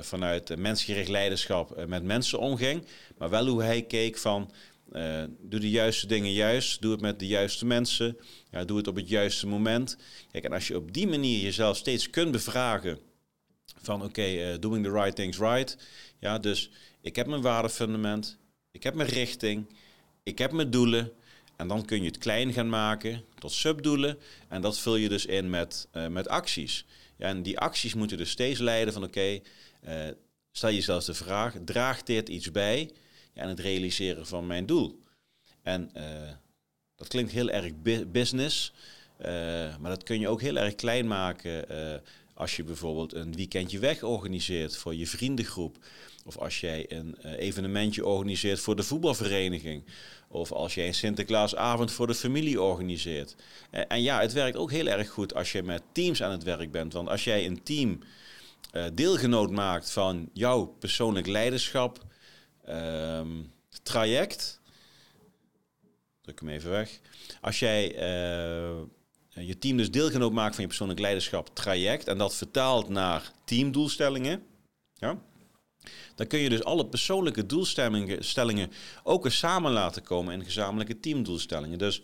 vanuit 0.01 0.57
mensgericht 0.57 1.09
leiderschap 1.09 1.85
met 1.87 2.03
mensen 2.03 2.39
omging. 2.39 2.85
Maar 3.17 3.29
wel 3.29 3.47
hoe 3.47 3.63
hij 3.63 3.81
keek 3.81 4.17
van, 4.17 4.51
doe 5.39 5.59
de 5.59 5.69
juiste 5.69 6.07
dingen 6.07 6.31
juist. 6.31 6.81
Doe 6.81 6.91
het 6.91 7.01
met 7.01 7.19
de 7.19 7.27
juiste 7.27 7.65
mensen. 7.65 8.17
Ja, 8.51 8.65
doe 8.65 8.77
het 8.77 8.87
op 8.87 8.95
het 8.95 9.09
juiste 9.09 9.47
moment. 9.47 9.97
Kijk, 10.31 10.43
en 10.43 10.53
als 10.53 10.67
je 10.67 10.75
op 10.75 10.93
die 10.93 11.07
manier 11.07 11.41
jezelf 11.41 11.77
steeds 11.77 12.09
kunt 12.09 12.31
bevragen 12.31 12.99
van 13.81 14.03
oké, 14.03 14.57
doing 14.59 14.83
the 14.85 14.91
right 14.91 15.15
things 15.15 15.37
right. 15.37 15.77
Ja, 16.19 16.39
dus 16.39 16.71
ik 17.01 17.15
heb 17.15 17.27
mijn 17.27 17.41
waardefundament. 17.41 18.37
Ik 18.71 18.83
heb 18.83 18.93
mijn 18.93 19.09
richting. 19.09 19.65
Ik 20.23 20.37
heb 20.37 20.51
mijn 20.51 20.69
doelen. 20.69 21.11
En 21.55 21.67
dan 21.67 21.85
kun 21.85 21.99
je 22.01 22.07
het 22.07 22.17
klein 22.17 22.53
gaan 22.53 22.69
maken 22.69 23.23
tot 23.39 23.51
subdoelen. 23.51 24.17
En 24.47 24.61
dat 24.61 24.79
vul 24.79 24.95
je 24.95 25.09
dus 25.09 25.25
in 25.25 25.49
met, 25.49 25.87
uh, 25.93 26.07
met 26.07 26.27
acties. 26.27 26.85
Ja, 27.17 27.27
en 27.27 27.43
die 27.43 27.59
acties 27.59 27.93
moeten 27.93 28.17
dus 28.17 28.29
steeds 28.29 28.59
leiden 28.59 28.93
van 28.93 29.03
oké, 29.03 29.41
okay, 29.81 30.07
uh, 30.07 30.13
stel 30.51 30.71
jezelf 30.71 31.03
de 31.03 31.13
vraag, 31.13 31.55
draagt 31.65 32.05
dit 32.05 32.29
iets 32.29 32.51
bij 32.51 32.91
aan 33.35 33.49
het 33.49 33.59
realiseren 33.59 34.27
van 34.27 34.47
mijn 34.47 34.65
doel? 34.65 35.03
En 35.61 35.91
uh, 35.97 36.03
dat 36.95 37.07
klinkt 37.07 37.31
heel 37.31 37.49
erg 37.49 37.71
business, 38.07 38.73
maar 39.79 39.89
dat 39.89 40.03
kun 40.03 40.19
je 40.19 40.27
ook 40.27 40.41
heel 40.41 40.57
erg 40.57 40.75
klein 40.75 41.07
maken 41.07 41.65
als 42.33 42.55
je 42.55 42.63
bijvoorbeeld 42.63 43.13
een 43.13 43.35
weekendje 43.35 43.79
weg 43.79 44.03
organiseert 44.03 44.77
voor 44.77 44.95
je 44.95 45.07
vriendengroep. 45.07 45.77
Of 46.25 46.37
als 46.37 46.59
jij 46.59 46.85
een 46.91 47.17
evenementje 47.37 48.05
organiseert 48.05 48.59
voor 48.59 48.75
de 48.75 48.83
voetbalvereniging. 48.83 49.83
Of 50.35 50.51
als 50.51 50.75
je 50.75 50.83
een 50.83 50.93
Sinterklaasavond 50.93 51.91
voor 51.91 52.07
de 52.07 52.15
familie 52.15 52.61
organiseert. 52.61 53.35
En, 53.69 54.01
ja, 54.01 54.19
het 54.21 54.33
werkt 54.33 54.57
ook 54.57 54.71
heel 54.71 54.87
erg 54.87 55.09
goed 55.09 55.33
als 55.33 55.51
je 55.51 55.63
met 55.63 55.83
teams 55.91 56.23
aan 56.23 56.31
het 56.31 56.43
werk 56.43 56.71
bent. 56.71 56.93
Want 56.93 57.09
als 57.09 57.23
jij 57.23 57.45
een 57.45 57.63
team 57.63 57.99
uh, 58.73 58.85
deelgenoot 58.93 59.51
maakt 59.51 59.91
van 59.91 60.29
jouw 60.33 60.65
persoonlijk 60.65 61.27
leiderschap 61.27 62.03
um, 62.69 63.51
traject. 63.83 64.61
Druk 66.21 66.39
hem 66.39 66.49
even 66.49 66.69
weg. 66.69 66.99
Als 67.41 67.59
jij 67.59 67.93
uh, 67.93 69.47
je 69.47 69.57
team 69.59 69.77
dus 69.77 69.91
deelgenoot 69.91 70.31
maakt 70.31 70.53
van 70.53 70.63
je 70.63 70.69
persoonlijk 70.69 70.99
leiderschap 70.99 71.55
traject 71.55 72.07
en 72.07 72.17
dat 72.17 72.35
vertaalt 72.35 72.89
naar 72.89 73.31
teamdoelstellingen. 73.45 74.43
Ja, 74.93 75.17
dan 76.15 76.27
kun 76.27 76.39
je 76.39 76.49
dus 76.49 76.63
alle 76.63 76.85
persoonlijke 76.85 77.45
doelstellingen 77.45 78.71
ook 79.03 79.25
eens 79.25 79.37
samen 79.37 79.71
laten 79.71 80.03
komen 80.03 80.33
in 80.33 80.43
gezamenlijke 80.43 80.99
teamdoelstellingen. 80.99 81.77
Dus 81.77 82.01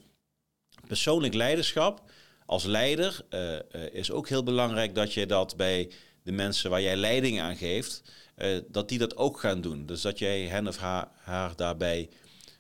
persoonlijk 0.88 1.34
leiderschap 1.34 2.12
als 2.46 2.64
leider 2.64 3.26
uh, 3.30 3.54
uh, 3.54 3.60
is 3.92 4.12
ook 4.12 4.30
heel 4.30 4.44
belangrijk 4.44 4.96
dat 4.96 5.14
je 5.14 5.26
dat 5.26 5.56
bij 5.56 5.92
de 6.24 6.32
mensen 6.32 6.70
waar 6.70 6.82
jij 6.82 6.96
leiding 6.96 7.42
aan 7.42 7.56
geeft, 7.56 8.02
uh, 8.38 8.58
dat 8.68 8.90
die 8.90 8.98
dat 8.98 9.18
ook 9.18 9.40
gaan 9.40 9.62
doen. 9.62 9.86
Dus 9.86 10.02
dat 10.02 10.20
jij 10.20 10.42
hen 10.42 10.68
of 10.68 10.78
haar, 10.78 11.08
haar 11.18 11.56
daarbij 11.56 12.10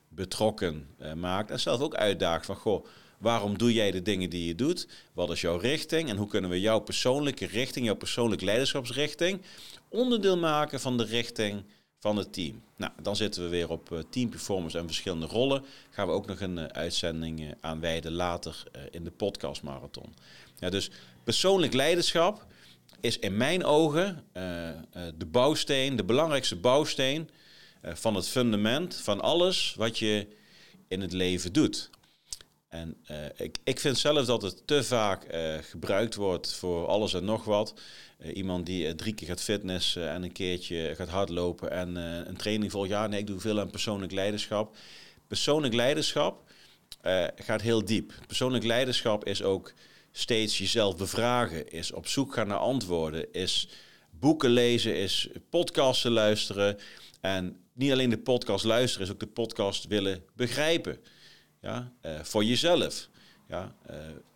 betrokken 0.10 0.88
maakt 1.15 1.51
en 1.51 1.60
zelf 1.60 1.81
ook 1.81 1.95
uitdaagt 1.95 2.45
van 2.45 2.55
goh, 2.55 2.86
waarom 3.17 3.57
doe 3.57 3.73
jij 3.73 3.91
de 3.91 4.01
dingen 4.01 4.29
die 4.29 4.47
je 4.47 4.55
doet? 4.55 4.88
Wat 5.13 5.29
is 5.31 5.41
jouw 5.41 5.57
richting 5.57 6.10
en 6.10 6.17
hoe 6.17 6.27
kunnen 6.27 6.49
we 6.49 6.60
jouw 6.60 6.79
persoonlijke 6.79 7.45
richting, 7.45 7.86
jouw 7.86 7.95
persoonlijke 7.95 8.45
leiderschapsrichting 8.45 9.41
onderdeel 9.91 10.38
maken 10.38 10.80
van 10.80 10.97
de 10.97 11.04
richting 11.04 11.63
van 11.99 12.17
het 12.17 12.34
team. 12.34 12.63
Nou, 12.75 12.91
dan 13.01 13.15
zitten 13.15 13.43
we 13.43 13.49
weer 13.49 13.69
op 13.69 13.91
uh, 13.91 13.99
team 14.10 14.30
performance 14.30 14.77
en 14.77 14.86
verschillende 14.86 15.25
rollen. 15.25 15.65
Gaan 15.89 16.08
we 16.08 16.13
ook 16.13 16.25
nog 16.25 16.39
een 16.39 16.58
uh, 16.58 16.65
uitzending 16.65 17.41
uh, 17.41 17.51
aan 17.60 17.80
wijden 17.80 18.12
later 18.12 18.63
in 18.91 19.04
de 19.04 19.12
podcast 19.12 19.63
marathon. 19.63 20.15
Ja, 20.60 20.69
dus 20.69 20.89
persoonlijk 21.23 21.73
leiderschap 21.73 22.45
is 22.99 23.19
in 23.19 23.38
mijn 23.38 23.63
ogen 23.63 24.25
de 25.17 25.25
bouwsteen, 25.27 25.95
de 25.95 26.04
belangrijkste 26.04 26.56
bouwsteen 26.56 27.30
van 27.82 28.15
het 28.15 28.27
fundament 28.27 28.95
van 28.95 29.21
alles 29.21 29.73
wat 29.77 29.99
je 29.99 30.27
in 30.88 31.01
het 31.01 31.13
leven 31.13 31.54
doet. 31.54 31.89
En 32.71 32.97
uh, 33.12 33.17
ik, 33.36 33.57
ik 33.63 33.79
vind 33.79 33.97
zelf 33.97 34.25
dat 34.25 34.41
het 34.41 34.67
te 34.67 34.84
vaak 34.84 35.34
uh, 35.34 35.57
gebruikt 35.62 36.15
wordt 36.15 36.53
voor 36.53 36.88
alles 36.88 37.13
en 37.13 37.25
nog 37.25 37.43
wat. 37.43 37.73
Uh, 38.19 38.36
iemand 38.36 38.65
die 38.65 38.95
drie 38.95 39.13
keer 39.13 39.27
gaat 39.27 39.41
fitnessen 39.41 40.10
en 40.10 40.23
een 40.23 40.31
keertje 40.31 40.93
gaat 40.95 41.10
hardlopen 41.10 41.71
en 41.71 41.95
een 41.95 42.38
training 42.38 42.71
volgt. 42.71 42.89
Ja, 42.89 43.07
nee, 43.07 43.19
ik 43.19 43.27
doe 43.27 43.39
veel 43.39 43.60
aan 43.60 43.69
persoonlijk 43.69 44.12
leiderschap. 44.12 44.75
Persoonlijk 45.27 45.73
leiderschap 45.73 46.51
gaat 47.36 47.62
heel 47.62 47.86
diep. 47.86 48.13
Persoonlijk 48.27 48.63
leiderschap 48.63 49.25
is 49.25 49.43
ook 49.43 49.73
steeds 50.12 50.57
jezelf 50.57 50.97
bevragen, 50.97 51.69
is 51.69 51.91
op 51.91 52.07
zoek 52.07 52.34
gaan 52.34 52.47
naar 52.47 52.57
antwoorden, 52.57 53.34
is 53.34 53.67
boeken 54.10 54.49
lezen, 54.49 54.95
is 54.95 55.29
podcasten 55.49 56.12
luisteren. 56.12 56.77
En 57.21 57.57
niet 57.73 57.91
alleen 57.91 58.10
de 58.10 58.17
podcast 58.17 58.65
luisteren, 58.65 59.07
is 59.07 59.13
ook 59.13 59.19
de 59.19 59.27
podcast 59.27 59.88
willen 59.88 60.23
begrijpen. 60.36 60.97
Ja, 61.62 61.91
uh, 62.06 62.19
voor 62.24 62.43
jezelf. 62.43 63.10
Ja, 63.47 63.76
uh, 63.89 63.95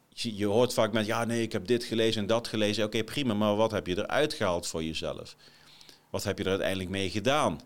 je, 0.09 0.35
je, 0.35 0.45
hoort 0.45 0.73
vaak 0.73 0.91
met, 0.91 1.05
ja 1.05 1.25
nee, 1.25 1.41
ik 1.41 1.51
heb 1.51 1.67
dit 1.67 1.83
gelezen 1.83 2.21
en 2.21 2.27
dat 2.27 2.47
gelezen. 2.47 2.85
Oké, 2.85 3.03
prima, 3.03 3.33
maar 3.33 3.55
wat 3.55 3.71
heb 3.71 3.87
je 3.87 3.97
eruit 3.97 4.33
gehaald 4.33 4.67
voor 4.67 4.83
jezelf? 4.83 5.35
Wat 6.09 6.23
heb 6.23 6.37
je 6.37 6.43
er 6.43 6.49
uiteindelijk 6.49 6.89
mee 6.89 7.09
gedaan? 7.09 7.61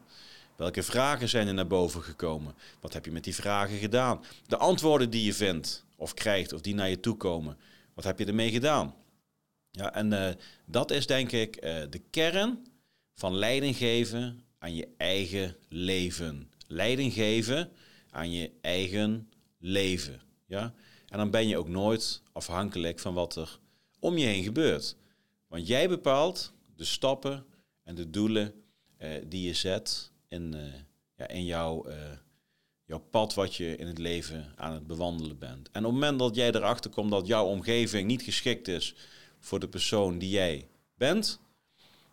Welke 0.56 0.84
vragen 0.84 1.30
zijn 1.30 1.48
er 1.48 1.54
naar 1.54 1.67
boven 1.67 2.02
gekomen? 2.02 2.56
Wat 2.80 2.93
heb 2.93 3.06
je 3.06 3.12
met 3.12 3.24
die 3.24 3.36
vragen 3.36 3.78
gedaan? 3.78 4.24
De 4.48 4.58
antwoorden 4.58 5.10
die 5.10 5.26
je 5.26 5.34
vindt 5.34 5.86
of 5.95 6.13
krijgt 6.13 6.54
of 6.54 6.62
die 6.62 6.76
naar 6.76 6.89
je 6.89 7.00
toe 7.00 7.17
komen, 7.17 7.58
wat 7.93 8.04
heb 8.04 8.19
je 8.19 8.26
ermee 8.26 8.52
gedaan? 8.52 8.95
Ja, 9.72 9.93
en 9.93 10.12
uh, 10.12 10.30
dat 10.65 10.91
is 10.91 11.08
denk 11.08 11.32
ik 11.32 11.62
de 11.62 12.02
kern 12.10 12.67
van 13.15 13.36
leiding 13.36 13.76
geven 13.76 14.43
aan 14.60 14.76
je 14.76 14.88
eigen 14.98 15.56
leven. 15.69 16.52
Leiding 16.67 17.13
geven 17.13 17.72
aan 18.12 18.32
je 18.32 18.52
eigen 18.62 19.29
leven. 19.60 20.22
Ja? 20.45 20.74
En 21.08 21.17
dan 21.17 21.32
ben 21.32 21.48
je 21.48 21.58
ook 21.58 21.67
nooit 21.67 22.22
afhankelijk 22.32 23.00
van 23.00 23.13
wat 23.13 23.36
er 23.36 23.60
om 24.00 24.17
je 24.17 24.26
heen 24.26 24.43
gebeurt. 24.43 24.95
Want 25.48 25.67
jij 25.67 25.89
bepaalt 25.89 26.54
de 26.76 26.86
stappen 26.86 27.45
en 27.84 27.95
de 27.95 28.10
doelen 28.10 28.54
eh, 28.98 29.10
die 29.26 29.48
je 29.48 29.54
zet 29.54 30.12
in, 30.28 30.56
uh, 30.56 30.74
ja, 31.15 31.28
in 31.28 31.45
jouw, 31.45 31.89
uh, 31.89 31.95
jouw 32.86 33.00
pad 33.00 33.34
wat 33.34 33.56
je 33.56 33.76
in 33.76 33.88
het 33.88 33.98
leven 33.98 34.54
aan 34.56 34.74
het 34.74 34.88
bewandelen 34.88 35.38
bent. 35.38 35.69
En 35.72 35.86
op 35.86 35.91
het 35.91 36.00
moment 36.02 36.19
dat 36.19 36.36
jij 36.36 36.52
erachter 36.52 36.91
komt 36.91 37.12
dat 37.12 37.28
jouw 37.28 37.45
omgeving 37.45 38.08
niet 38.08 38.22
geschikt 38.22 38.67
is 38.67 38.95
voor 39.39 39.60
de 39.60 39.69
persoon 39.69 40.19
die 40.19 40.30
jij 40.30 40.67
bent, 40.95 41.39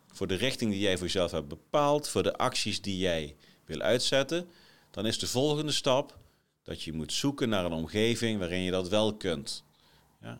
voor 0.07 0.27
de 0.27 0.35
richting 0.35 0.71
die 0.71 0.79
jij 0.79 0.97
voor 0.97 1.05
jezelf 1.05 1.31
hebt 1.31 1.47
bepaald, 1.47 2.07
voor 2.07 2.23
de 2.23 2.37
acties 2.37 2.81
die 2.81 2.97
jij 2.97 3.35
wil 3.65 3.81
uitzetten, 3.81 4.47
dan 4.91 5.05
is 5.05 5.19
de 5.19 5.27
volgende 5.27 5.71
stap 5.71 6.19
dat 6.67 6.83
je 6.83 6.93
moet 6.93 7.13
zoeken 7.13 7.49
naar 7.49 7.65
een 7.65 7.71
omgeving 7.71 8.39
waarin 8.39 8.61
je 8.61 8.71
dat 8.71 8.89
wel 8.89 9.15
kunt. 9.15 9.63
Ja? 10.21 10.39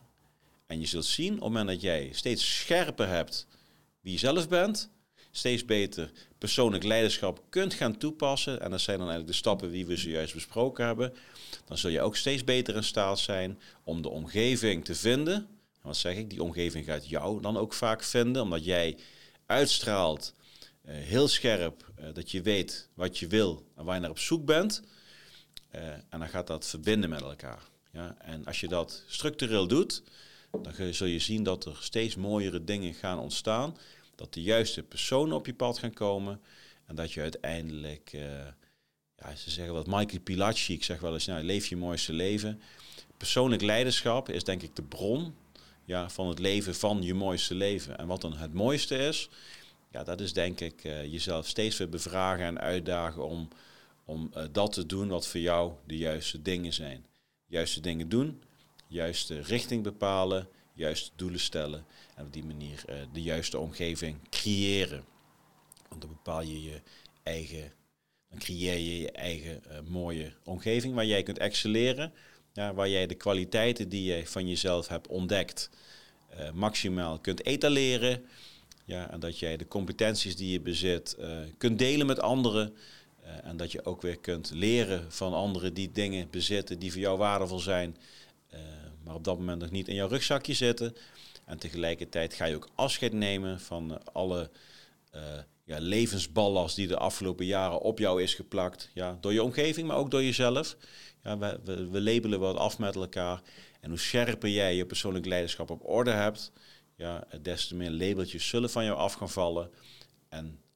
En 0.65 0.79
je 0.79 0.85
zult 0.85 1.05
zien 1.05 1.33
op 1.33 1.39
het 1.39 1.47
moment 1.47 1.67
dat 1.67 1.81
jij 1.81 2.09
steeds 2.13 2.57
scherper 2.57 3.07
hebt 3.07 3.47
wie 4.01 4.11
je 4.11 4.19
zelf 4.19 4.47
bent, 4.49 4.89
steeds 5.31 5.65
beter 5.65 6.11
persoonlijk 6.37 6.83
leiderschap 6.83 7.43
kunt 7.49 7.73
gaan 7.73 7.97
toepassen, 7.97 8.61
en 8.61 8.71
dat 8.71 8.81
zijn 8.81 8.97
dan 8.97 9.07
eigenlijk 9.07 9.37
de 9.37 9.43
stappen 9.43 9.71
die 9.71 9.85
we 9.85 9.95
zojuist 9.95 10.33
besproken 10.33 10.85
hebben, 10.85 11.13
dan 11.65 11.77
zul 11.77 11.89
je 11.89 12.01
ook 12.01 12.15
steeds 12.15 12.43
beter 12.43 12.75
in 12.75 12.83
staat 12.83 13.19
zijn 13.19 13.59
om 13.83 14.01
de 14.01 14.09
omgeving 14.09 14.85
te 14.85 14.95
vinden. 14.95 15.47
wat 15.81 15.97
zeg 15.97 16.15
ik, 16.15 16.29
die 16.29 16.43
omgeving 16.43 16.85
gaat 16.85 17.09
jou 17.09 17.41
dan 17.41 17.57
ook 17.57 17.73
vaak 17.73 18.03
vinden, 18.03 18.41
omdat 18.41 18.65
jij 18.65 18.97
uitstraalt, 19.45 20.33
uh, 20.85 20.93
heel 20.95 21.27
scherp, 21.27 21.91
uh, 21.99 22.05
dat 22.13 22.31
je 22.31 22.41
weet 22.41 22.89
wat 22.93 23.17
je 23.17 23.27
wil 23.27 23.65
en 23.75 23.85
waar 23.85 23.95
je 23.95 24.01
naar 24.01 24.09
op 24.09 24.19
zoek 24.19 24.45
bent. 24.45 24.81
Uh, 25.77 25.87
en 26.09 26.19
dan 26.19 26.29
gaat 26.29 26.47
dat 26.47 26.67
verbinden 26.67 27.09
met 27.09 27.21
elkaar. 27.21 27.61
Ja? 27.91 28.15
En 28.19 28.45
als 28.45 28.59
je 28.59 28.67
dat 28.67 29.03
structureel 29.07 29.67
doet, 29.67 30.03
dan 30.51 30.93
zul 30.93 31.07
je 31.07 31.19
zien 31.19 31.43
dat 31.43 31.65
er 31.65 31.77
steeds 31.79 32.15
mooiere 32.15 32.63
dingen 32.63 32.93
gaan 32.93 33.19
ontstaan. 33.19 33.77
Dat 34.15 34.33
de 34.33 34.41
juiste 34.41 34.83
personen 34.83 35.35
op 35.35 35.45
je 35.45 35.53
pad 35.53 35.77
gaan 35.77 35.93
komen. 35.93 36.41
En 36.85 36.95
dat 36.95 37.11
je 37.11 37.21
uiteindelijk, 37.21 38.09
ja, 39.15 39.35
ze 39.35 39.49
zeggen 39.49 39.73
wat 39.73 39.87
Michael 39.87 40.21
Pilaci, 40.23 40.73
ik 40.73 40.83
zeg 40.83 40.99
wel 40.99 41.13
eens, 41.13 41.25
nou, 41.25 41.43
leef 41.43 41.65
je 41.65 41.77
mooiste 41.77 42.13
leven. 42.13 42.61
Persoonlijk 43.17 43.61
leiderschap 43.61 44.29
is 44.29 44.43
denk 44.43 44.61
ik 44.61 44.75
de 44.75 44.81
bron 44.81 45.35
ja, 45.85 46.09
van 46.09 46.27
het 46.27 46.39
leven 46.39 46.75
van 46.75 47.01
je 47.01 47.13
mooiste 47.13 47.55
leven. 47.55 47.97
En 47.97 48.07
wat 48.07 48.21
dan 48.21 48.37
het 48.37 48.53
mooiste 48.53 48.97
is, 48.97 49.29
ja, 49.91 50.03
dat 50.03 50.21
is 50.21 50.33
denk 50.33 50.59
ik 50.59 50.83
uh, 50.83 51.05
jezelf 51.05 51.47
steeds 51.47 51.77
weer 51.77 51.89
bevragen 51.89 52.45
en 52.45 52.59
uitdagen 52.59 53.25
om, 53.25 53.47
om 54.07 54.31
uh, 54.37 54.43
dat 54.51 54.73
te 54.73 54.85
doen 54.85 55.07
wat 55.07 55.27
voor 55.27 55.39
jou 55.39 55.73
de 55.85 55.97
juiste 55.97 56.41
dingen 56.41 56.73
zijn. 56.73 57.05
Juiste 57.45 57.79
dingen 57.79 58.09
doen, 58.09 58.41
juiste 58.87 59.41
richting 59.41 59.83
bepalen, 59.83 60.47
juiste 60.73 61.11
doelen 61.15 61.39
stellen 61.39 61.85
en 62.15 62.25
op 62.25 62.33
die 62.33 62.43
manier 62.43 62.83
uh, 62.89 62.95
de 63.13 63.21
juiste 63.21 63.59
omgeving 63.59 64.29
creëren. 64.29 65.03
Want 65.89 66.01
dan 66.01 66.09
bepaal 66.09 66.41
je 66.41 66.63
je 66.63 66.81
eigen, 67.23 67.73
dan 68.29 68.39
creëer 68.39 68.77
je 68.77 68.99
je 68.99 69.11
eigen 69.11 69.61
mooie 69.87 70.33
omgeving 70.43 70.93
waar 70.93 71.05
jij 71.05 71.23
kunt 71.23 71.37
excelleren 71.37 72.13
ja, 72.53 72.73
waar 72.73 72.89
jij 72.89 73.07
de 73.07 73.15
kwaliteiten 73.15 73.89
die 73.89 74.13
je 74.13 74.27
van 74.27 74.47
jezelf 74.47 74.87
hebt 74.87 75.07
ontdekt 75.07 75.69
maximaal 76.53 77.19
kunt 77.19 77.45
etaleren. 77.45 78.25
Ja, 78.85 79.11
en 79.11 79.19
dat 79.19 79.39
jij 79.39 79.57
de 79.57 79.67
competenties 79.67 80.35
die 80.35 80.51
je 80.51 80.61
bezit 80.61 81.17
kunt 81.57 81.79
delen 81.79 82.07
met 82.07 82.19
anderen. 82.19 82.75
Uh, 83.27 83.49
en 83.49 83.57
dat 83.57 83.71
je 83.71 83.85
ook 83.85 84.01
weer 84.01 84.17
kunt 84.17 84.51
leren 84.51 85.11
van 85.11 85.33
anderen 85.33 85.73
die 85.73 85.91
dingen 85.91 86.29
bezitten 86.29 86.79
die 86.79 86.91
voor 86.91 87.01
jou 87.01 87.17
waardevol 87.17 87.59
zijn, 87.59 87.97
maar 89.03 89.15
op 89.15 89.23
dat 89.23 89.37
moment 89.37 89.61
nog 89.61 89.71
niet 89.71 89.87
in 89.87 89.95
jouw 89.95 90.07
rugzakje 90.07 90.53
zitten. 90.53 90.95
En 91.45 91.57
tegelijkertijd 91.57 92.33
ga 92.33 92.45
je 92.45 92.55
ook 92.55 92.69
afscheid 92.75 93.13
nemen 93.13 93.59
van 93.59 94.13
alle 94.13 94.49
ja, 95.67 95.77
levensballast 95.79 96.75
die 96.75 96.87
de 96.87 96.97
afgelopen 96.97 97.45
jaren 97.45 97.79
op 97.79 97.99
jou 97.99 98.21
is 98.21 98.33
geplakt. 98.33 98.89
Ja, 98.93 99.17
door 99.21 99.33
je 99.33 99.43
omgeving, 99.43 99.87
maar 99.87 99.97
ook 99.97 100.11
door 100.11 100.23
jezelf. 100.23 100.77
Ja, 101.23 101.37
we, 101.37 101.59
we, 101.63 101.89
we 101.89 102.01
labelen 102.01 102.39
wat 102.39 102.55
af 102.55 102.79
met 102.79 102.95
elkaar. 102.95 103.41
En 103.79 103.89
hoe 103.89 103.99
scherper 103.99 104.49
jij 104.49 104.75
je 104.75 104.85
persoonlijk 104.85 105.25
leiderschap 105.25 105.69
op 105.69 105.89
orde 105.89 106.11
hebt, 106.11 106.51
ja, 106.95 107.27
des 107.41 107.67
te 107.67 107.75
meer 107.75 107.91
labeltjes 107.91 108.47
zullen 108.47 108.69
van 108.69 108.85
jou 108.85 108.97
af 108.97 109.13
gaan 109.13 109.29
vallen. 109.29 109.71
En 110.29 110.45
uh, 110.45 110.66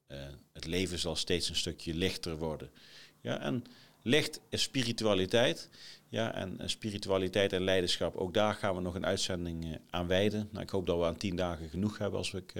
het 0.52 0.66
leven 0.66 0.98
zal 0.98 1.16
steeds 1.16 1.48
een 1.48 1.56
stukje 1.56 1.94
lichter 1.94 2.38
worden. 2.38 2.70
Ja, 3.20 3.40
en 3.40 3.64
licht 4.02 4.40
is 4.48 4.62
spiritualiteit. 4.62 5.68
Ja, 6.08 6.34
en, 6.34 6.60
en 6.60 6.70
spiritualiteit 6.70 7.52
en 7.52 7.62
leiderschap, 7.62 8.16
ook 8.16 8.34
daar 8.34 8.54
gaan 8.54 8.74
we 8.74 8.80
nog 8.80 8.94
een 8.94 9.06
uitzending 9.06 9.64
uh, 9.64 9.74
aan 9.90 10.06
wijden. 10.06 10.48
Nou, 10.50 10.64
ik 10.64 10.70
hoop 10.70 10.86
dat 10.86 10.98
we 10.98 11.04
aan 11.04 11.16
tien 11.16 11.36
dagen 11.36 11.68
genoeg 11.68 11.98
hebben 11.98 12.18
als, 12.18 12.32
ik, 12.32 12.52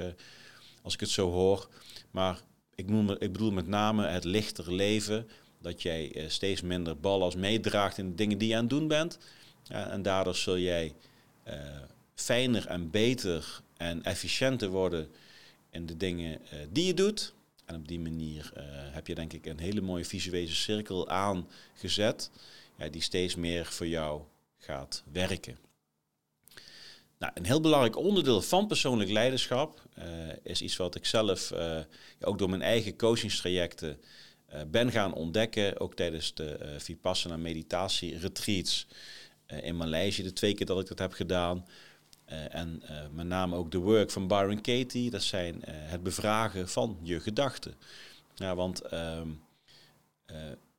als 0.83 0.95
ik 0.95 1.01
het 1.01 1.09
zo 1.09 1.31
hoor. 1.31 1.69
Maar 2.11 2.41
ik, 2.75 2.89
ik 3.19 3.33
bedoel 3.33 3.51
met 3.51 3.67
name 3.67 4.07
het 4.07 4.25
lichter 4.25 4.75
leven 4.75 5.29
dat 5.59 5.83
jij 5.83 6.25
steeds 6.29 6.61
minder 6.61 6.99
ballast 6.99 7.37
meedraagt 7.37 7.99
in 7.99 8.09
de 8.09 8.15
dingen 8.15 8.39
die 8.39 8.49
je 8.49 8.55
aan 8.55 8.61
het 8.61 8.71
doen 8.71 8.89
bent. 8.89 9.19
En 9.69 10.03
daardoor 10.03 10.35
zul 10.35 10.59
jij 10.59 10.95
fijner 12.15 12.67
en 12.67 12.91
beter 12.91 13.61
en 13.77 14.03
efficiënter 14.03 14.69
worden 14.69 15.11
in 15.71 15.87
de 15.87 15.97
dingen 15.97 16.41
die 16.71 16.87
je 16.87 16.95
doet. 16.95 17.35
En 17.73 17.79
op 17.79 17.89
die 17.89 18.01
manier 18.01 18.53
heb 18.93 19.07
je 19.07 19.15
denk 19.15 19.33
ik 19.33 19.47
een 19.47 19.59
hele 19.59 19.81
mooie 19.81 20.05
visuele 20.05 20.53
cirkel 20.53 21.09
aangezet, 21.09 22.31
ja, 22.77 22.89
die 22.89 23.03
steeds 23.03 23.35
meer 23.35 23.67
voor 23.67 23.87
jou 23.87 24.23
gaat 24.59 25.03
werken. 25.13 25.59
Nou, 27.19 27.33
een 27.35 27.45
heel 27.45 27.61
belangrijk 27.61 27.97
onderdeel 27.97 28.43
van 28.43 28.67
persoonlijk 28.67 29.11
leiderschap 29.11 29.83
uh, 29.99 30.05
is 30.43 30.63
iets 30.63 30.77
wat 30.77 30.95
ik 30.95 31.07
zelf 31.07 31.51
uh, 31.51 31.81
ook 32.21 32.39
door 32.39 32.51
mijn 32.51 32.63
eigen 32.63 32.97
coachingstrajecten 32.97 34.01
ben 34.71 34.91
gaan 34.91 35.15
ontdekken, 35.15 35.81
ook 35.81 35.95
tijdens 35.95 36.35
de 36.35 36.75
Vipassana 36.79 37.37
meditatie 37.37 38.19
retreats 38.19 38.87
in 39.47 39.77
Maleisië, 39.77 40.23
de 40.23 40.33
twee 40.33 40.55
keer 40.55 40.67
dat 40.67 40.81
ik 40.81 40.87
dat 40.87 40.99
heb 40.99 41.13
gedaan. 41.13 41.67
En 42.49 42.83
met 43.13 43.27
name 43.27 43.57
ook 43.57 43.71
de 43.71 43.79
work 43.79 44.11
van 44.11 44.27
Byron 44.27 44.61
Katie, 44.61 45.11
dat 45.11 45.23
zijn 45.23 45.63
het 45.65 46.03
bevragen 46.03 46.69
van 46.69 46.99
je 47.03 47.21
gedachten. 47.21 47.75
Ja, 48.35 48.55
want 48.55 48.81
ehm, 48.81 49.29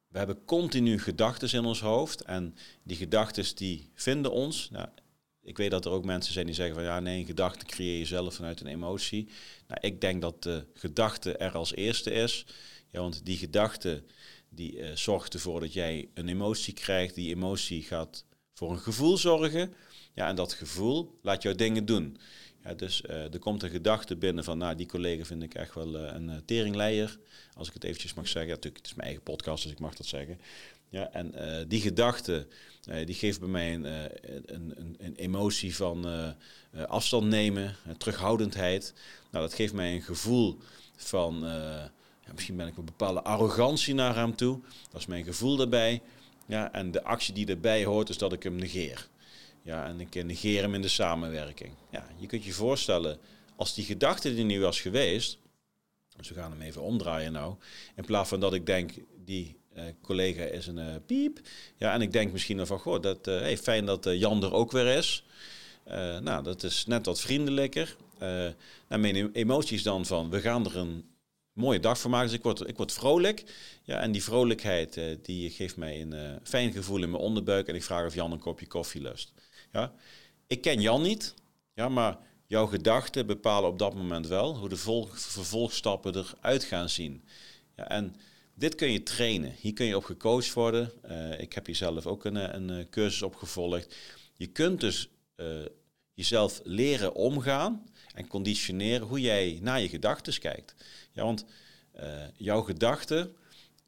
we 0.07 0.17
hebben 0.17 0.45
continu 0.45 0.99
gedachten 0.99 1.53
in 1.53 1.65
ons 1.65 1.81
hoofd 1.81 2.21
en 2.21 2.55
die 2.83 2.97
gedachten 2.97 3.55
die 3.55 3.89
vinden 3.93 4.31
ons. 4.31 4.69
Nou, 4.69 4.87
ik 5.43 5.57
weet 5.57 5.71
dat 5.71 5.85
er 5.85 5.91
ook 5.91 6.05
mensen 6.05 6.33
zijn 6.33 6.45
die 6.45 6.55
zeggen 6.55 6.75
van 6.75 6.83
ja, 6.83 6.99
nee, 6.99 7.19
een 7.19 7.25
gedachte 7.25 7.65
creëer 7.65 7.99
je 7.99 8.05
zelf 8.05 8.35
vanuit 8.35 8.59
een 8.59 8.67
emotie. 8.67 9.27
Nou, 9.67 9.79
ik 9.81 10.01
denk 10.01 10.21
dat 10.21 10.43
de 10.43 10.65
gedachte 10.73 11.37
er 11.37 11.51
als 11.51 11.75
eerste 11.75 12.11
is. 12.11 12.45
Ja, 12.89 12.99
want 12.99 13.25
die 13.25 13.37
gedachte 13.37 14.03
die 14.49 14.95
zorgt 14.95 15.33
ervoor 15.33 15.59
dat 15.59 15.73
jij 15.73 16.09
een 16.13 16.29
emotie 16.29 16.73
krijgt. 16.73 17.15
Die 17.15 17.35
emotie 17.35 17.81
gaat 17.81 18.25
voor 18.53 18.71
een 18.71 18.79
gevoel 18.79 19.17
zorgen. 19.17 19.73
Ja, 20.13 20.27
en 20.27 20.35
dat 20.35 20.53
gevoel 20.53 21.19
laat 21.21 21.41
jou 21.41 21.55
dingen 21.55 21.85
doen. 21.85 22.17
Ja, 22.63 22.73
dus 22.73 23.03
er 23.03 23.39
komt 23.39 23.63
een 23.63 23.69
gedachte 23.69 24.15
binnen 24.15 24.43
van, 24.43 24.57
nou, 24.57 24.75
die 24.75 24.87
collega 24.87 25.23
vind 25.23 25.43
ik 25.43 25.53
echt 25.53 25.73
wel 25.73 25.95
een 25.95 26.41
teringleier. 26.45 27.17
Als 27.53 27.67
ik 27.67 27.73
het 27.73 27.83
eventjes 27.83 28.13
mag 28.13 28.27
zeggen. 28.27 28.51
natuurlijk, 28.51 28.77
het 28.77 28.85
is 28.85 28.93
mijn 28.93 29.07
eigen 29.07 29.23
podcast, 29.23 29.63
dus 29.63 29.71
ik 29.71 29.79
mag 29.79 29.95
dat 29.95 30.05
zeggen. 30.05 30.39
Ja, 30.89 31.11
en 31.11 31.33
die 31.67 31.81
gedachte, 31.81 32.47
die 33.05 33.15
geeft 33.15 33.39
bij 33.39 33.49
mij 33.49 33.73
een, 33.73 33.83
een, 33.85 34.73
een, 34.75 34.95
een 34.99 35.15
emotie 35.15 35.75
van 35.75 36.05
afstand 36.87 37.27
nemen, 37.27 37.75
terughoudendheid. 37.97 38.93
Nou, 39.31 39.45
dat 39.45 39.53
geeft 39.53 39.73
mij 39.73 39.93
een 39.93 40.01
gevoel 40.01 40.57
van, 40.95 41.39
ja, 42.25 42.31
misschien 42.33 42.57
ben 42.57 42.67
ik 42.67 42.77
een 42.77 42.85
bepaalde 42.85 43.23
arrogantie 43.23 43.93
naar 43.93 44.15
hem 44.15 44.35
toe. 44.35 44.59
Dat 44.91 45.01
is 45.01 45.07
mijn 45.07 45.23
gevoel 45.23 45.55
daarbij. 45.55 46.01
Ja, 46.45 46.71
en 46.71 46.91
de 46.91 47.03
actie 47.03 47.34
die 47.34 47.47
erbij 47.47 47.86
hoort 47.86 48.10
is 48.10 48.17
dat 48.17 48.34
ik 48.34 48.43
hem 48.43 48.56
negeer. 48.56 49.08
Ja, 49.62 49.86
en 49.86 49.99
ik 49.99 50.23
negeer 50.23 50.62
hem 50.62 50.73
in 50.73 50.82
de 50.82 50.88
samenwerking. 50.88 51.73
Ja, 51.91 52.08
je 52.17 52.27
kunt 52.27 52.43
je 52.43 52.51
voorstellen, 52.51 53.17
als 53.56 53.73
die 53.73 53.86
gedachte 53.86 54.36
die 54.36 54.43
nu 54.43 54.60
was 54.60 54.82
geweest, 54.82 55.38
dus 56.17 56.29
we 56.29 56.36
gaan 56.36 56.51
hem 56.51 56.62
even 56.62 56.82
omdraaien 56.82 57.32
nou, 57.32 57.56
in 57.95 58.06
plaats 58.06 58.29
van 58.29 58.39
dat 58.39 58.53
ik 58.53 58.65
denk, 58.65 58.91
die 59.25 59.58
uh, 59.75 59.84
collega 60.01 60.43
is 60.43 60.67
een 60.67 60.77
uh, 60.77 60.95
piep, 61.06 61.39
ja, 61.77 61.93
en 61.93 62.01
ik 62.01 62.12
denk 62.12 62.32
misschien 62.32 62.67
van, 62.67 62.79
goh, 62.79 63.01
dat, 63.01 63.27
uh, 63.27 63.39
hey, 63.39 63.58
fijn 63.58 63.86
dat 63.86 64.08
Jan 64.12 64.43
er 64.43 64.53
ook 64.53 64.71
weer 64.71 64.97
is. 64.97 65.25
nou, 66.21 66.43
dat 66.43 66.63
is 66.63 66.86
net 66.86 67.06
wat 67.06 67.21
vriendelijker. 67.21 67.95
nou, 68.19 69.01
mijn 69.01 69.32
emoties 69.32 69.84
dan 69.84 70.06
van, 70.06 70.29
we 70.29 70.41
gaan 70.41 70.65
er 70.65 70.77
een 70.77 71.06
mooie 71.53 71.79
dag 71.79 71.99
van 71.99 72.11
maken. 72.11 72.27
Dus 72.27 72.37
ik 72.37 72.43
word, 72.43 72.67
ik 72.67 72.77
word 72.77 72.93
vrolijk. 72.93 73.43
Ja, 73.83 73.99
en 73.99 74.11
die 74.11 74.23
vrolijkheid 74.23 74.97
uh, 74.97 75.17
die 75.21 75.49
geeft 75.49 75.77
mij 75.77 76.01
een 76.01 76.13
uh, 76.13 76.35
fijn 76.43 76.71
gevoel 76.71 77.03
in 77.03 77.09
mijn 77.09 77.23
onderbuik. 77.23 77.67
En 77.67 77.75
ik 77.75 77.83
vraag 77.83 78.05
of 78.05 78.13
Jan 78.13 78.31
een 78.31 78.39
kopje 78.39 78.67
koffie 78.67 79.01
lust. 79.01 79.33
Ja? 79.71 79.93
Ik 80.47 80.61
ken 80.61 80.81
Jan 80.81 81.01
niet, 81.01 81.33
ja, 81.73 81.89
maar 81.89 82.17
jouw 82.47 82.65
gedachten 82.65 83.25
bepalen 83.25 83.69
op 83.69 83.79
dat 83.79 83.95
moment 83.95 84.27
wel 84.27 84.57
hoe 84.57 84.69
de 84.69 85.07
vervolgstappen 85.11 86.15
eruit 86.15 86.63
gaan 86.63 86.89
zien. 86.89 87.23
Ja, 87.75 87.89
en 87.89 88.15
dit 88.55 88.75
kun 88.75 88.91
je 88.91 89.03
trainen. 89.03 89.55
Hier 89.59 89.73
kun 89.73 89.85
je 89.85 89.95
op 89.95 90.03
gecoacht 90.03 90.53
worden. 90.53 90.91
Uh, 91.09 91.39
ik 91.39 91.53
heb 91.53 91.65
hier 91.65 91.75
zelf 91.75 92.05
ook 92.05 92.25
een, 92.25 92.35
een 92.69 92.89
cursus 92.89 93.21
op 93.21 93.35
gevolgd. 93.35 93.95
Je 94.35 94.47
kunt 94.47 94.79
dus 94.79 95.09
jezelf 96.13 96.61
leren 96.63 97.15
omgaan 97.15 97.85
en 98.13 98.27
conditioneren 98.27 99.07
hoe 99.07 99.21
jij 99.21 99.59
naar 99.61 99.81
je 99.81 99.89
gedachten 99.89 100.39
kijkt. 100.39 100.75
Ja, 101.13 101.23
want 101.23 101.45
uh, 101.99 102.23
jouw 102.38 102.62
gedachten 102.62 103.36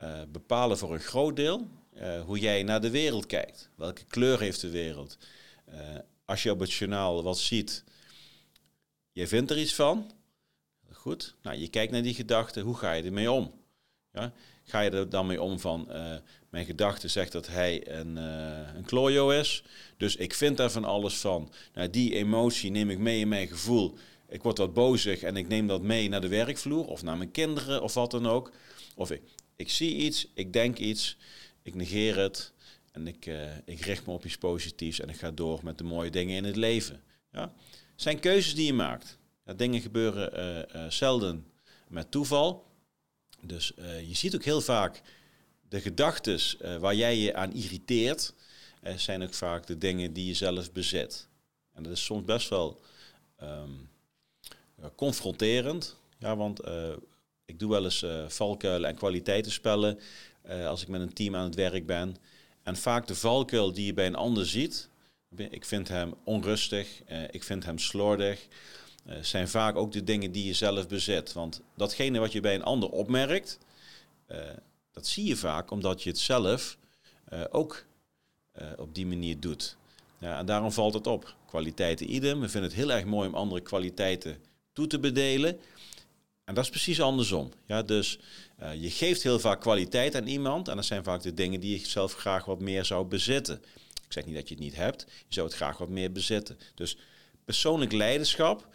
uh, 0.04 0.22
bepalen 0.32 0.78
voor 0.78 0.94
een 0.94 1.00
groot 1.00 1.36
deel 1.36 1.68
uh, 1.94 2.22
hoe 2.22 2.40
jij 2.40 2.64
naar 2.64 2.82
de 2.82 2.90
wereld 2.90 3.26
kijkt. 3.26 3.70
Welke 3.76 4.06
kleur 4.06 4.40
heeft 4.40 4.62
de 4.62 4.70
wereld? 4.70 5.18
als 6.26 6.44
je 6.44 6.52
op 6.52 6.60
het 6.60 6.74
journaal 6.74 7.24
wat 7.24 7.40
ziet, 7.40 7.84
je 9.12 9.28
vindt 9.28 9.52
er 9.52 9.60
iets 9.60 9.76
van. 9.76 10.12
Goed, 10.92 11.36
nou, 11.42 11.58
je 11.58 11.68
kijkt 11.68 11.92
naar 11.92 12.02
die 12.02 12.14
gedachten, 12.14 12.64
hoe 12.64 12.76
ga 12.76 12.92
je 12.92 13.04
ermee 13.04 13.32
om? 13.32 13.54
Ja? 14.12 14.34
Ga 14.64 14.80
je 14.80 14.90
er 14.90 15.10
dan 15.10 15.28
mee 15.28 15.42
om 15.42 15.60
van, 15.60 15.88
mijn 16.50 16.66
gedachte 16.66 17.08
zegt 17.08 17.32
dat 17.32 17.48
hij 17.48 17.88
een, 18.00 18.16
een 18.76 18.86
klojo 18.86 19.30
is, 19.30 19.64
dus 19.98 20.16
ik 20.16 20.34
vind 20.34 20.58
daar 20.58 20.72
van 20.72 20.86
alles 20.86 21.18
van. 21.18 21.52
Nou, 21.74 21.90
die 21.90 22.14
emotie 22.14 22.72
neem 22.72 22.90
ik 22.90 23.00
mee 23.00 23.20
in 23.20 23.28
mijn 23.28 23.48
gevoel 23.48 23.98
ik 24.36 24.43
word 24.43 24.58
wat 24.58 24.74
bozig 24.74 25.21
en 25.21 25.38
ik 25.38 25.48
neem 25.48 25.67
dat 25.67 25.82
mee 25.82 26.10
naar 26.10 26.21
de 26.21 26.28
werkvloer 26.28 26.88
of 26.88 27.04
naar 27.04 27.17
mijn 27.17 27.32
kinderen 27.32 27.82
of 27.82 27.93
wat 27.93 28.12
dan 28.12 28.28
ook. 28.28 28.52
Of 28.95 29.12
ik, 29.12 29.21
ik 29.56 29.69
zie 29.69 29.95
iets, 29.95 30.28
ik 30.34 30.54
denk 30.54 30.78
iets, 30.78 31.17
ik 31.62 31.76
negeer 31.76 32.17
het 32.17 32.54
en 32.91 33.08
ik, 33.08 33.26
uh, 33.26 33.58
ik 33.65 33.80
richt 33.80 34.06
me 34.06 34.13
op 34.13 34.26
iets 34.26 34.38
positiefs 34.38 35.00
en 35.00 35.10
ik 35.10 35.15
ga 35.15 35.32
door 35.32 35.60
met 35.63 35.78
de 35.78 35.84
mooie 35.84 36.10
dingen 36.10 36.36
in 36.36 36.43
het 36.43 36.56
leven. 36.56 37.02
Ja? 37.32 37.41
Het 37.41 38.02
zijn 38.02 38.19
keuzes 38.19 38.56
die 38.56 38.65
je 38.65 38.74
maakt. 38.74 39.17
Dingen 39.56 39.82
gebeuren 39.82 40.39
uh, 40.39 40.82
uh, 40.82 40.89
zelden 40.91 41.45
met 41.88 42.12
toeval. 42.12 42.65
Dus 43.41 43.74
je 44.08 44.13
ziet 44.13 44.36
ook 44.36 44.43
heel 44.43 44.62
vaak 44.62 45.02
de 45.69 45.82
gedachten 45.82 46.39
waar 46.80 46.95
jij 46.95 47.17
je 47.17 47.36
aan 47.36 47.54
irriteert, 47.54 48.34
zijn 48.95 49.24
ook 49.24 49.34
vaak 49.34 49.67
de 49.67 49.78
dingen 49.78 50.13
die 50.13 50.26
je 50.26 50.34
zelf 50.34 50.71
bezit. 50.71 51.28
En 51.74 51.84
dat 51.84 51.91
is 51.91 52.04
soms 52.04 52.24
best 52.24 52.50
wel 52.50 52.82
um, 53.41 53.89
confronterend. 54.96 55.98
Ja, 56.20 56.36
want 56.36 56.60
eh, 56.60 56.94
ik 57.46 57.60
doe 57.60 57.70
wel 57.72 57.84
eens 57.84 58.04
uh, 58.04 58.28
valkuilen 58.28 58.90
en 58.90 58.96
kwaliteitenspellen 58.96 60.00
uh, 60.50 60.68
als 60.68 60.82
ik 60.82 60.88
met 60.88 61.02
een 61.02 61.14
team 61.14 61.36
aan 61.36 61.44
het 61.44 61.56
werk 61.56 61.86
ben. 61.86 62.16
En 62.64 62.78
vaak 62.78 63.08
de 63.08 63.16
valkuil 63.16 63.74
die 63.74 63.86
je 63.86 63.94
bij 63.94 64.06
een 64.06 64.16
ander 64.16 64.46
ziet, 64.46 64.90
ik 65.36 65.66
vind 65.66 65.88
hem 65.88 66.14
onrustig, 66.24 67.02
ik 67.32 67.44
vind 67.44 67.66
hem 67.66 67.80
slordig, 67.80 68.48
zijn 69.22 69.48
vaak 69.48 69.76
ook 69.76 69.92
de 69.92 70.04
dingen 70.04 70.32
die 70.32 70.46
je 70.46 70.54
zelf 70.54 70.88
bezit. 70.88 71.34
Want 71.34 71.62
datgene 71.76 72.20
wat 72.20 72.32
je 72.32 72.40
bij 72.40 72.56
een 72.56 72.64
ander 72.64 72.90
opmerkt, 72.90 73.60
dat 74.92 75.08
zie 75.08 75.26
je 75.26 75.36
vaak 75.36 75.72
omdat 75.72 76.04
je 76.04 76.10
het 76.10 76.20
zelf 76.20 76.78
ook 77.50 77.86
op 78.78 78.96
die 78.96 79.06
manier 79.06 79.40
doet. 79.40 79.78
Ja, 80.18 80.38
en 80.40 80.46
daarom 80.46 80.72
valt 80.72 80.94
het 80.94 81.08
op. 81.08 81.36
Kwaliteiten 81.46 82.14
idem. 82.14 82.40
We 82.40 82.50
vinden 82.50 82.70
het 82.70 82.80
heel 82.80 82.92
erg 82.92 83.06
mooi 83.06 83.28
om 83.28 83.36
andere 83.36 83.62
kwaliteiten 83.62 84.38
toe 84.76 84.88
te 84.88 85.00
bedelen. 85.00 85.60
En 86.44 86.56
dat 86.56 86.64
is 86.64 86.70
precies 86.70 87.02
andersom. 87.02 87.52
Ja, 87.66 87.82
dus 87.82 88.20
uh, 88.62 88.82
je 88.82 88.90
geeft 88.90 89.24
heel 89.24 89.40
vaak 89.40 89.62
kwaliteit 89.62 90.16
aan 90.16 90.28
iemand. 90.28 90.68
En 90.68 90.76
dat 90.76 90.86
zijn 90.86 91.04
vaak 91.04 91.22
de 91.22 91.34
dingen 91.34 91.60
die 91.60 91.80
je 91.80 91.86
zelf 91.86 92.14
graag 92.14 92.46
wat 92.46 92.60
meer 92.60 92.86
zou 92.86 93.06
bezitten. 93.06 93.64
Ik 94.06 94.14
zeg 94.14 94.26
niet 94.26 94.36
dat 94.36 94.48
je 94.48 94.54
het 94.54 94.64
niet 94.64 94.76
hebt. 94.76 95.06
Je 95.08 95.34
zou 95.34 95.48
het 95.48 95.56
graag 95.56 95.78
wat 95.78 95.90
meer 95.90 96.12
bezitten. 96.12 96.58
Dus 96.74 96.98
persoonlijk 97.46 97.92
leiderschap 97.92 98.68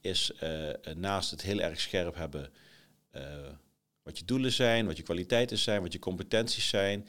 is 0.00 0.30
uh, 0.42 0.68
naast 0.96 1.30
het 1.30 1.42
heel 1.42 1.60
erg 1.60 1.80
scherp 1.80 2.14
hebben. 2.14 2.50
Wat 4.02 4.18
je 4.18 4.24
doelen 4.24 4.52
zijn, 4.52 4.86
wat 4.86 4.96
je 4.96 5.02
kwaliteiten 5.02 5.58
zijn, 5.58 5.82
wat 5.82 5.92
je 5.92 5.98
competenties 5.98 6.68
zijn. 6.68 7.08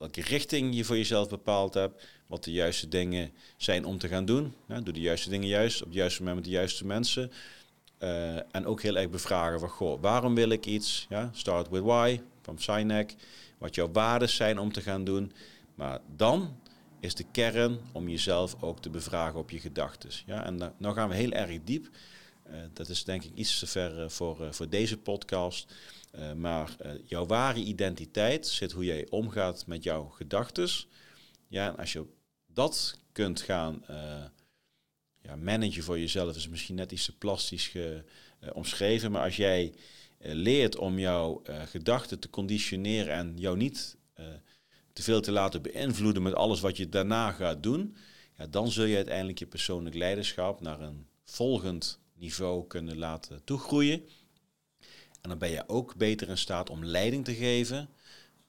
Welke 0.00 0.20
richting 0.22 0.74
je 0.74 0.84
voor 0.84 0.96
jezelf 0.96 1.28
bepaald 1.28 1.74
hebt 1.74 2.06
wat 2.26 2.44
de 2.44 2.52
juiste 2.52 2.88
dingen 2.88 3.32
zijn 3.56 3.84
om 3.84 3.98
te 3.98 4.08
gaan 4.08 4.24
doen. 4.24 4.54
Doe 4.66 4.92
de 4.92 5.00
juiste 5.00 5.30
dingen 5.30 5.48
juist, 5.48 5.80
op 5.80 5.86
het 5.86 5.96
juiste 5.96 6.18
moment 6.18 6.36
met 6.36 6.44
de 6.44 6.50
juiste 6.50 6.86
mensen. 6.86 7.32
Uh, 7.98 8.54
en 8.54 8.66
ook 8.66 8.82
heel 8.82 8.96
erg 8.96 9.10
bevragen 9.10 9.60
van, 9.60 9.68
goh, 9.68 10.00
waarom 10.00 10.34
wil 10.34 10.48
ik 10.48 10.66
iets? 10.66 11.06
Ja, 11.08 11.30
start 11.32 11.68
with 11.68 11.82
why, 11.82 12.20
van 12.42 12.58
Sinek. 12.58 13.14
Wat 13.58 13.74
jouw 13.74 13.92
waarden 13.92 14.28
zijn 14.28 14.58
om 14.58 14.72
te 14.72 14.80
gaan 14.80 15.04
doen. 15.04 15.32
Maar 15.74 16.00
dan 16.16 16.56
is 17.00 17.14
de 17.14 17.24
kern 17.32 17.78
om 17.92 18.08
jezelf 18.08 18.56
ook 18.60 18.80
te 18.80 18.90
bevragen 18.90 19.38
op 19.38 19.50
je 19.50 19.58
gedachten. 19.58 20.10
Ja, 20.26 20.44
en 20.44 20.74
dan 20.78 20.94
gaan 20.94 21.08
we 21.08 21.14
heel 21.14 21.32
erg 21.32 21.58
diep. 21.64 21.88
Uh, 22.50 22.56
dat 22.72 22.88
is 22.88 23.04
denk 23.04 23.24
ik 23.24 23.34
iets 23.34 23.58
te 23.58 23.66
ver 23.66 23.98
uh, 23.98 24.08
voor, 24.08 24.54
voor 24.54 24.68
deze 24.68 24.98
podcast. 24.98 25.74
maar 26.36 26.76
jouw 27.04 27.26
ware 27.26 27.60
identiteit 27.60 28.46
zit 28.46 28.72
hoe 28.72 28.84
jij 28.84 29.06
omgaat 29.10 29.66
met 29.66 29.82
jouw 29.82 30.04
gedachten. 30.04 30.68
Ja, 31.48 31.68
en 31.68 31.76
als 31.76 31.92
je 31.92 32.06
dat 32.46 32.98
kunt 33.12 33.40
gaan 33.40 33.84
ja, 35.22 35.36
managen 35.36 35.82
voor 35.82 35.98
jezelf, 35.98 36.36
is 36.36 36.48
misschien 36.48 36.74
net 36.74 36.92
iets 36.92 37.04
te 37.04 37.16
plastisch 37.16 37.72
omschreven. 38.52 39.10
Maar 39.10 39.22
als 39.22 39.36
jij 39.36 39.74
leert 40.18 40.76
om 40.76 40.98
jouw 40.98 41.42
gedachten 41.64 42.18
te 42.18 42.30
conditioneren 42.30 43.14
en 43.14 43.38
jou 43.38 43.56
niet 43.56 43.96
te 44.92 45.02
veel 45.02 45.20
te 45.20 45.32
laten 45.32 45.62
beïnvloeden 45.62 46.22
met 46.22 46.34
alles 46.34 46.60
wat 46.60 46.76
je 46.76 46.88
daarna 46.88 47.32
gaat 47.32 47.62
doen, 47.62 47.96
ja, 48.36 48.46
dan 48.46 48.70
zul 48.70 48.84
je 48.84 48.96
uiteindelijk 48.96 49.38
je 49.38 49.46
persoonlijk 49.46 49.94
leiderschap 49.94 50.60
naar 50.60 50.80
een 50.80 51.06
volgend 51.24 52.00
niveau 52.20 52.66
kunnen 52.66 52.98
laten 52.98 53.44
toegroeien. 53.44 54.02
En 55.20 55.28
dan 55.28 55.38
ben 55.38 55.50
je 55.50 55.68
ook 55.68 55.94
beter 55.94 56.28
in 56.28 56.38
staat 56.38 56.70
om 56.70 56.84
leiding 56.84 57.24
te 57.24 57.34
geven 57.34 57.88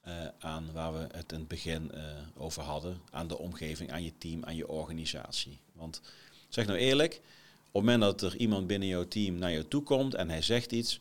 uh, 0.07 0.27
aan 0.39 0.71
waar 0.71 0.93
we 0.93 1.07
het 1.11 1.31
in 1.31 1.39
het 1.39 1.47
begin 1.47 1.91
uh, 1.93 2.03
over 2.35 2.61
hadden. 2.61 3.01
Aan 3.11 3.27
de 3.27 3.37
omgeving, 3.37 3.91
aan 3.91 4.03
je 4.03 4.17
team, 4.17 4.43
aan 4.43 4.55
je 4.55 4.67
organisatie. 4.67 5.59
Want 5.73 6.01
zeg 6.49 6.65
nou 6.65 6.79
eerlijk, 6.79 7.13
op 7.13 7.81
het 7.81 7.83
moment 7.83 8.01
dat 8.01 8.21
er 8.21 8.37
iemand 8.37 8.67
binnen 8.67 8.87
jouw 8.87 9.07
team 9.07 9.35
naar 9.35 9.51
je 9.51 9.67
toe 9.67 9.83
komt 9.83 10.13
en 10.13 10.29
hij 10.29 10.41
zegt 10.41 10.71
iets, 10.71 10.99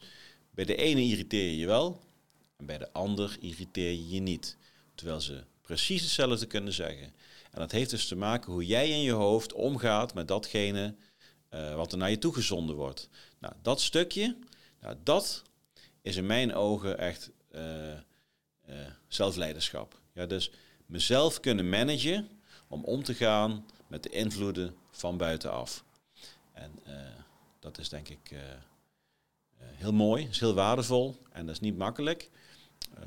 bij 0.51 0.65
de 0.65 0.77
ene 0.77 1.01
irriteer 1.01 1.51
je 1.51 1.57
je 1.57 1.67
wel 1.67 2.01
en 2.57 2.67
bij 2.67 2.79
de 2.79 2.93
ander 2.93 3.37
irriteer 3.41 3.91
je 3.91 4.09
je 4.09 4.21
niet. 4.21 4.57
Terwijl 4.95 5.21
ze 5.21 5.45
precies 5.63 6.03
hetzelfde 6.03 6.47
kunnen 6.47 6.73
zeggen. 6.73 7.13
En 7.51 7.59
dat 7.59 7.71
heeft 7.71 7.91
dus 7.91 8.09
te 8.09 8.17
maken 8.17 8.53
hoe 8.53 8.67
jij 8.67 8.91
in 8.91 9.01
je 9.01 9.13
hoofd 9.13 9.53
omgaat 9.53 10.15
met 10.15 10.29
datgene 10.29 10.95
uh, 11.55 11.75
wat 11.75 11.93
er 11.93 11.99
naar 11.99 12.11
je 12.11 12.19
toe 12.19 12.35
gezonden 12.35 12.77
wordt. 12.77 13.09
Nou, 13.39 13.55
dat 13.63 13.81
stukje, 13.81 14.37
nou, 14.81 14.97
dat 15.03 15.43
is 16.03 16.17
in 16.17 16.27
mijn 16.27 16.55
ogen 16.55 16.99
echt 16.99 17.31
uh, 17.55 17.95
zelfleiderschap. 19.09 20.01
Ja, 20.13 20.27
dus 20.27 20.51
mezelf 20.87 21.41
kunnen 21.41 21.69
managen 21.69 22.29
om 22.69 22.85
om 22.85 23.03
te 23.03 23.15
gaan 23.15 23.67
met 23.87 24.03
de 24.03 24.09
invloeden 24.09 24.77
van 24.91 25.17
buitenaf. 25.17 25.85
En 26.53 26.73
dat 27.59 27.79
is 27.79 27.89
denk 27.89 28.09
ik 28.09 28.35
heel 29.59 29.93
mooi, 29.93 30.29
is 30.29 30.41
heel 30.41 30.55
waardevol 30.55 31.17
en 31.33 31.47
dat 31.47 31.55
is 31.55 31.61
niet 31.61 31.77
makkelijk. 31.77 32.31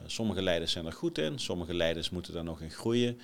sommige 0.05 0.41
leiders 0.41 0.71
zijn 0.71 0.85
er 0.85 0.93
goed 0.93 1.17
in, 1.17 1.39
sommige 1.39 1.73
leiders 1.73 2.09
moeten 2.09 2.33
daar 2.33 2.43
nog 2.43 2.61
in 2.61 2.71
groeien. 2.71 3.19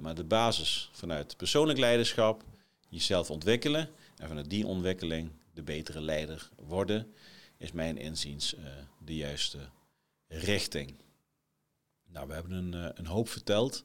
maar 0.00 0.14
de 0.14 0.24
basis 0.24 0.90
vanuit 0.92 1.36
persoonlijk 1.36 1.78
leiderschap, 1.78 2.42
jezelf 2.88 3.30
ontwikkelen 3.30 3.90
En 4.16 4.28
vanuit 4.28 4.50
die 4.50 4.66
ontwikkeling 4.66 5.30
de 5.54 5.62
betere 5.62 6.00
leider 6.00 6.50
worden, 6.56 7.14
is 7.56 7.72
mijn 7.72 7.98
inziens 7.98 8.54
de 9.04 9.16
juiste 9.16 9.58
richting. 10.28 10.94
Nou, 12.08 12.26
we 12.26 12.34
hebben 12.34 12.52
een, 12.52 12.98
een 12.98 13.06
hoop 13.06 13.28
verteld. 13.28 13.84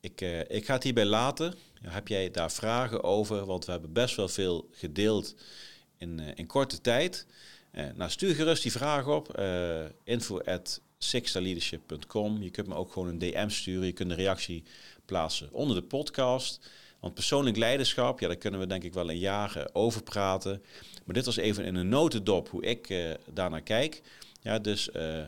Ik, 0.00 0.20
ik 0.48 0.64
ga 0.64 0.74
het 0.74 0.82
hierbij 0.82 1.04
laten. 1.04 1.54
heb 1.82 2.08
jij 2.08 2.30
daar 2.30 2.52
vragen 2.52 3.02
over? 3.02 3.44
Want 3.44 3.64
we 3.64 3.70
hebben 3.70 3.92
best 3.92 4.16
wel 4.16 4.28
veel 4.28 4.68
gedeeld 4.72 5.34
in, 5.96 6.18
in 6.18 6.46
korte 6.46 6.80
tijd. 6.80 7.26
nou, 7.72 8.10
stuur 8.10 8.34
gerust 8.34 8.62
die 8.62 8.72
vraag 8.72 9.06
op. 9.06 9.40
info 10.04 10.40
at. 10.40 10.80
Je 12.40 12.50
kunt 12.50 12.66
me 12.66 12.74
ook 12.74 12.92
gewoon 12.92 13.08
een 13.08 13.18
DM 13.18 13.48
sturen. 13.48 13.86
Je 13.86 13.92
kunt 13.92 14.10
een 14.10 14.16
reactie 14.16 14.64
plaatsen 15.04 15.52
onder 15.52 15.76
de 15.76 15.82
podcast. 15.82 16.70
Want 17.00 17.14
persoonlijk 17.14 17.56
leiderschap, 17.56 18.20
ja, 18.20 18.26
daar 18.26 18.36
kunnen 18.36 18.60
we 18.60 18.66
denk 18.66 18.84
ik 18.84 18.94
wel 18.94 19.10
een 19.10 19.18
jaar 19.18 19.68
over 19.72 20.02
praten. 20.02 20.62
Maar 21.04 21.14
dit 21.14 21.24
was 21.24 21.36
even 21.36 21.64
in 21.64 21.74
een 21.74 21.88
notendop 21.88 22.48
hoe 22.48 22.62
ik 22.62 22.88
uh, 22.88 23.10
daarnaar 23.32 23.62
kijk. 23.62 24.02
Ja, 24.42 24.58
dus 24.58 24.88
uh, 24.96 25.24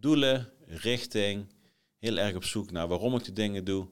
doelen, 0.00 0.50
richting, 0.66 1.46
heel 1.98 2.16
erg 2.16 2.34
op 2.34 2.44
zoek 2.44 2.70
naar 2.70 2.88
waarom 2.88 3.14
ik 3.14 3.24
de 3.24 3.32
dingen 3.32 3.64
doe. 3.64 3.88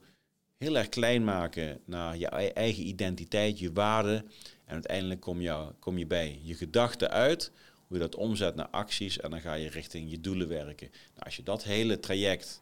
Heel 0.57 0.77
erg 0.77 0.89
klein 0.89 1.23
maken 1.23 1.81
naar 1.85 2.17
je 2.17 2.27
eigen 2.53 2.87
identiteit, 2.87 3.59
je 3.59 3.73
waarden. 3.73 4.31
En 4.65 4.73
uiteindelijk 4.73 5.21
kom 5.21 5.41
je, 5.41 5.73
kom 5.79 5.97
je 5.97 6.05
bij 6.05 6.39
je 6.43 6.55
gedachten 6.55 7.09
uit 7.09 7.51
hoe 7.87 7.97
je 7.97 8.03
dat 8.03 8.15
omzet 8.15 8.55
naar 8.55 8.67
acties 8.67 9.19
en 9.19 9.29
dan 9.29 9.41
ga 9.41 9.53
je 9.53 9.69
richting 9.69 10.11
je 10.11 10.21
doelen 10.21 10.47
werken. 10.47 10.87
Nou, 10.89 11.25
als 11.25 11.35
je 11.35 11.43
dat 11.43 11.63
hele 11.63 11.99
traject 11.99 12.61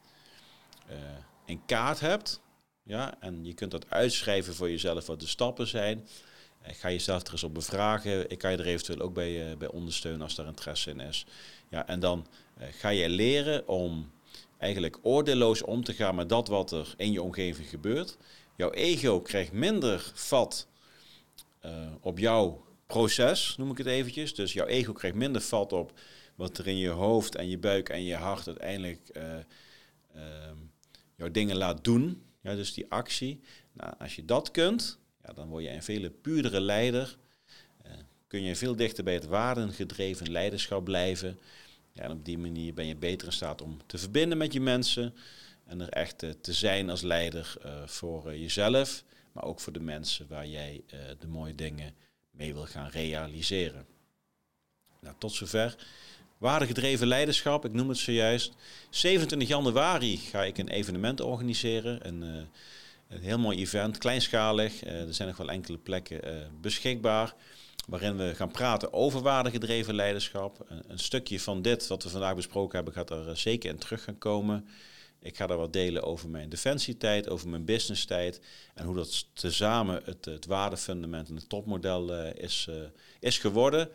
uh, 0.89 0.95
in 1.45 1.65
kaart 1.65 1.99
hebt, 1.99 2.41
ja, 2.83 3.15
en 3.19 3.45
je 3.45 3.53
kunt 3.53 3.71
dat 3.71 3.89
uitschrijven 3.89 4.55
voor 4.55 4.69
jezelf 4.69 5.05
wat 5.05 5.19
de 5.19 5.27
stappen 5.27 5.67
zijn, 5.67 6.07
uh, 6.67 6.73
ga 6.73 6.89
jezelf 6.89 7.23
er 7.23 7.31
eens 7.31 7.43
op 7.43 7.53
bevragen. 7.53 8.29
Ik 8.29 8.37
kan 8.37 8.51
je 8.51 8.57
er 8.57 8.65
eventueel 8.65 8.99
ook 8.99 9.13
bij, 9.13 9.51
uh, 9.51 9.57
bij 9.57 9.67
ondersteunen 9.67 10.21
als 10.21 10.35
daar 10.35 10.47
interesse 10.47 10.89
in 10.89 10.99
is. 10.99 11.25
Ja, 11.69 11.87
en 11.87 11.99
dan 11.99 12.27
ga 12.59 12.89
je 12.89 13.09
leren 13.09 13.67
om 13.67 14.11
eigenlijk 14.57 14.97
oordeelloos 15.01 15.61
om 15.61 15.83
te 15.83 15.93
gaan 15.93 16.15
met 16.15 16.29
dat 16.29 16.47
wat 16.47 16.71
er 16.71 16.93
in 16.97 17.11
je 17.11 17.21
omgeving 17.21 17.67
gebeurt. 17.67 18.17
Jouw 18.55 18.71
ego 18.71 19.21
krijgt 19.21 19.51
minder 19.51 20.11
vat 20.13 20.67
op 22.01 22.19
jouw 22.19 22.65
proces, 22.87 23.55
noem 23.57 23.71
ik 23.71 23.77
het 23.77 23.87
eventjes. 23.87 24.35
Dus 24.35 24.53
jouw 24.53 24.65
ego 24.65 24.93
krijgt 24.93 25.17
minder 25.17 25.41
vat 25.41 25.73
op 25.73 25.91
wat 26.35 26.57
er 26.57 26.67
in 26.67 26.77
je 26.77 26.89
hoofd 26.89 27.35
en 27.35 27.49
je 27.49 27.57
buik 27.57 27.89
en 27.89 28.03
je 28.03 28.15
hart 28.15 28.47
uiteindelijk 28.47 28.99
uh, 29.17 29.23
jouw 31.15 31.31
dingen 31.31 31.57
laat 31.57 31.83
doen. 31.83 32.21
Ja, 32.43 32.55
dus 32.55 32.73
die 32.73 32.85
actie. 32.89 33.41
Nou, 33.73 33.93
als 33.99 34.15
je 34.15 34.25
dat 34.25 34.51
kunt, 34.51 34.99
ja, 35.23 35.33
dan 35.33 35.47
word 35.47 35.63
je 35.63 35.69
een 35.69 35.83
veel 35.83 36.09
puurdere 36.09 36.61
leider. 36.61 37.17
Uh, 37.85 37.91
kun 38.27 38.43
je 38.43 38.55
veel 38.55 38.75
dichter 38.75 39.03
bij 39.03 39.13
het 39.13 39.25
waardengedreven 39.25 40.31
leiderschap 40.31 40.83
blijven. 40.83 41.39
Ja, 41.91 42.03
en 42.03 42.11
op 42.11 42.25
die 42.25 42.37
manier 42.37 42.73
ben 42.73 42.85
je 42.85 42.95
beter 42.95 43.27
in 43.27 43.33
staat 43.33 43.61
om 43.61 43.77
te 43.85 43.97
verbinden 43.97 44.37
met 44.37 44.53
je 44.53 44.61
mensen. 44.61 45.15
En 45.65 45.81
er 45.81 45.89
echt 45.89 46.17
te 46.17 46.53
zijn 46.53 46.89
als 46.89 47.01
leider 47.01 47.55
voor 47.85 48.37
jezelf, 48.37 49.03
maar 49.31 49.43
ook 49.43 49.59
voor 49.59 49.73
de 49.73 49.79
mensen 49.79 50.27
waar 50.27 50.47
jij 50.47 50.83
de 51.19 51.27
mooie 51.27 51.55
dingen 51.55 51.95
mee 52.31 52.53
wil 52.53 52.65
gaan 52.65 52.89
realiseren. 52.89 53.85
Nou, 54.99 55.15
tot 55.17 55.31
zover. 55.31 55.75
Waardegedreven 56.43 57.07
leiderschap, 57.07 57.65
ik 57.65 57.73
noem 57.73 57.89
het 57.89 57.97
zojuist. 57.97 58.53
27 58.89 59.47
januari 59.47 60.17
ga 60.17 60.43
ik 60.43 60.57
een 60.57 60.67
evenement 60.67 61.21
organiseren. 61.21 62.07
Een, 62.07 62.23
uh, 62.23 62.41
een 63.09 63.21
heel 63.21 63.39
mooi 63.39 63.57
event, 63.57 63.97
kleinschalig. 63.97 64.85
Uh, 64.85 65.07
er 65.07 65.13
zijn 65.13 65.27
nog 65.27 65.37
wel 65.37 65.49
enkele 65.49 65.77
plekken 65.77 66.27
uh, 66.27 66.45
beschikbaar. 66.61 67.33
Waarin 67.87 68.17
we 68.17 68.35
gaan 68.35 68.51
praten 68.51 68.93
over 68.93 69.21
waardegedreven 69.21 69.95
leiderschap. 69.95 70.65
Een, 70.87 70.99
stukje 70.99 71.39
van 71.39 71.61
dit 71.61 71.87
wat 71.87 72.03
we 72.03 72.09
vandaag 72.09 72.35
besproken 72.35 72.75
hebben, 72.75 72.93
gaat 72.93 73.09
er 73.09 73.37
zeker 73.37 73.69
in 73.69 73.77
terug 73.77 74.03
gaan 74.03 74.17
komen. 74.17 74.67
Ik 75.19 75.37
ga 75.37 75.47
daar 75.47 75.57
wat 75.57 75.73
delen 75.73 76.03
over 76.03 76.29
mijn 76.29 76.49
defensietijd, 76.49 77.29
over 77.29 77.49
mijn 77.49 77.65
businesstijd 77.65 78.41
en 78.73 78.85
hoe 78.85 78.95
dat 78.95 79.25
tezamen 79.33 80.01
het, 80.05 80.25
het 80.25 80.45
waardefundament 80.45 81.29
en 81.29 81.35
het 81.35 81.49
topmodel 81.49 82.13
is, 82.33 82.69
is 83.19 83.37
geworden. 83.37 83.89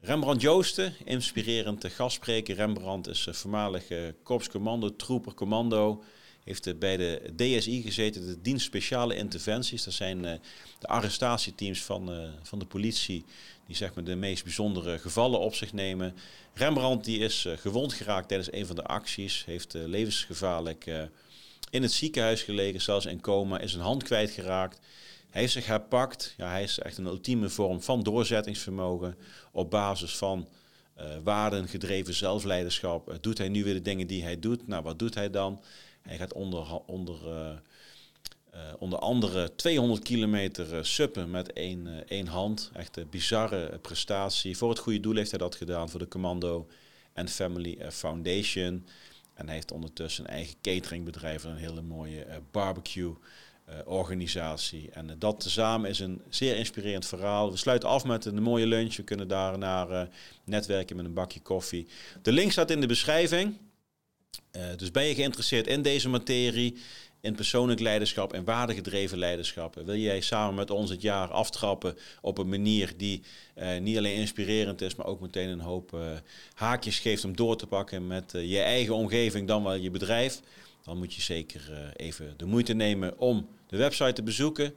Rembrandt 0.00 0.42
Joosten, 0.42 0.94
inspirerend 1.04 1.86
gastspreker. 1.86 2.54
Rembrandt 2.54 3.08
is 3.08 3.28
voormalig 3.30 3.84
korpscommando, 4.22 4.96
trooper, 4.96 5.34
commando. 5.34 6.02
Heeft 6.44 6.78
bij 6.78 6.96
de 6.96 7.32
DSI 7.36 7.82
gezeten, 7.82 8.26
de 8.26 8.40
dienst 8.40 8.66
speciale 8.66 9.14
interventies. 9.14 9.84
Dat 9.84 9.94
zijn 9.94 10.22
de 10.22 10.40
arrestatieteams 10.86 11.82
van, 11.82 12.32
van 12.42 12.58
de 12.58 12.66
politie 12.66 13.24
die 13.66 13.76
zeg 13.76 13.94
maar 13.94 14.04
de 14.04 14.16
meest 14.16 14.44
bijzondere 14.44 14.98
gevallen 14.98 15.40
op 15.40 15.54
zich 15.54 15.72
nemen. 15.72 16.14
Rembrandt 16.54 17.04
die 17.04 17.18
is 17.18 17.44
uh, 17.44 17.56
gewond 17.56 17.92
geraakt 17.92 18.28
tijdens 18.28 18.52
een 18.52 18.66
van 18.66 18.76
de 18.76 18.84
acties, 18.84 19.44
heeft 19.44 19.72
levensgevaarlijk 19.74 20.86
in 21.70 21.82
het 21.82 21.92
ziekenhuis 21.92 22.42
gelegen, 22.42 22.80
zelfs 22.80 23.06
in 23.06 23.20
coma, 23.20 23.58
is 23.58 23.74
een 23.74 23.80
hand 23.80 24.02
kwijtgeraakt. 24.02 24.80
Hij 25.30 25.40
heeft 25.40 25.52
zich 25.52 25.66
herpakt. 25.66 26.34
Ja, 26.36 26.50
hij 26.50 26.62
is 26.62 26.78
echt 26.78 26.98
een 26.98 27.06
ultieme 27.06 27.48
vorm 27.48 27.82
van 27.82 28.02
doorzettingsvermogen 28.02 29.16
op 29.52 29.70
basis 29.70 30.16
van 30.16 30.48
waarden 31.22 31.68
gedreven 31.68 32.14
zelfleiderschap. 32.14 33.18
doet 33.20 33.38
hij 33.38 33.48
nu 33.48 33.64
weer 33.64 33.74
de 33.74 33.82
dingen 33.82 34.06
die 34.06 34.22
hij 34.22 34.38
doet? 34.38 34.66
Nou, 34.66 34.82
wat 34.82 34.98
doet 34.98 35.14
hij 35.14 35.30
dan? 35.30 35.62
Hij 36.02 36.16
gaat 36.16 36.32
onder, 36.32 36.80
onder 36.86 37.16
uh, 38.58 38.60
onder 38.78 38.98
andere 38.98 39.54
200 39.54 40.02
kilometer 40.02 40.74
uh, 40.74 40.82
suppen 40.82 41.30
met 41.30 41.52
één, 41.52 41.86
uh, 41.86 41.96
één 42.06 42.26
hand. 42.26 42.70
Echt 42.74 42.96
een 42.96 43.08
bizarre 43.10 43.78
prestatie. 43.78 44.56
Voor 44.56 44.68
het 44.68 44.78
goede 44.78 45.00
doel 45.00 45.16
heeft 45.16 45.30
hij 45.30 45.38
dat 45.38 45.54
gedaan, 45.54 45.90
voor 45.90 46.00
de 46.00 46.08
Commando 46.08 46.66
and 47.14 47.30
Family 47.30 47.90
Foundation. 47.90 48.86
En 49.34 49.46
hij 49.46 49.54
heeft 49.54 49.72
ondertussen 49.72 50.24
een 50.24 50.30
eigen 50.30 50.56
cateringbedrijf 50.62 51.44
en 51.44 51.50
een 51.50 51.56
hele 51.56 51.82
mooie 51.82 52.26
barbecue 52.50 53.14
organisatie. 53.84 54.90
En 54.92 55.16
dat 55.18 55.40
tezamen 55.40 55.90
is 55.90 55.98
een 55.98 56.22
zeer 56.28 56.56
inspirerend 56.56 57.06
verhaal. 57.06 57.50
We 57.50 57.56
sluiten 57.56 57.88
af 57.88 58.04
met 58.04 58.24
een 58.24 58.42
mooie 58.42 58.66
lunch. 58.66 58.96
We 58.96 59.02
kunnen 59.02 59.28
daarna 59.28 60.08
netwerken 60.44 60.96
met 60.96 61.04
een 61.04 61.14
bakje 61.14 61.40
koffie. 61.40 61.86
De 62.22 62.32
link 62.32 62.52
staat 62.52 62.70
in 62.70 62.80
de 62.80 62.86
beschrijving. 62.86 63.56
dus 64.76 64.90
ben 64.90 65.04
je 65.04 65.14
geïnteresseerd 65.14 65.66
in 65.66 65.82
deze 65.82 66.08
materie? 66.08 66.76
in 67.20 67.34
persoonlijk 67.34 67.80
leiderschap 67.80 68.32
en 68.32 68.44
waardegedreven 68.44 69.18
leiderschap. 69.18 69.74
Wil 69.74 69.96
jij 69.96 70.20
samen 70.20 70.54
met 70.54 70.70
ons 70.70 70.90
het 70.90 71.02
jaar 71.02 71.28
aftrappen 71.28 71.96
op 72.20 72.38
een 72.38 72.48
manier 72.48 72.92
die 72.96 73.22
niet 73.80 73.96
alleen 73.96 74.16
inspirerend 74.16 74.80
is, 74.80 74.94
maar 74.94 75.06
ook 75.06 75.20
meteen 75.20 75.48
een 75.48 75.60
hoop 75.60 75.96
haakjes 76.54 76.98
geeft 76.98 77.24
om 77.24 77.36
door 77.36 77.56
te 77.56 77.66
pakken 77.66 78.06
met 78.06 78.32
je 78.32 78.60
eigen 78.60 78.94
omgeving 78.94 79.48
dan 79.48 79.62
wel 79.62 79.74
je 79.74 79.90
bedrijf? 79.90 80.40
Dan 80.84 80.98
moet 80.98 81.14
je 81.14 81.22
zeker 81.22 81.92
even 81.96 82.34
de 82.36 82.46
moeite 82.46 82.72
nemen 82.72 83.18
om 83.18 83.48
de 83.68 83.76
website 83.76 84.12
te 84.12 84.22
bezoeken. 84.22 84.74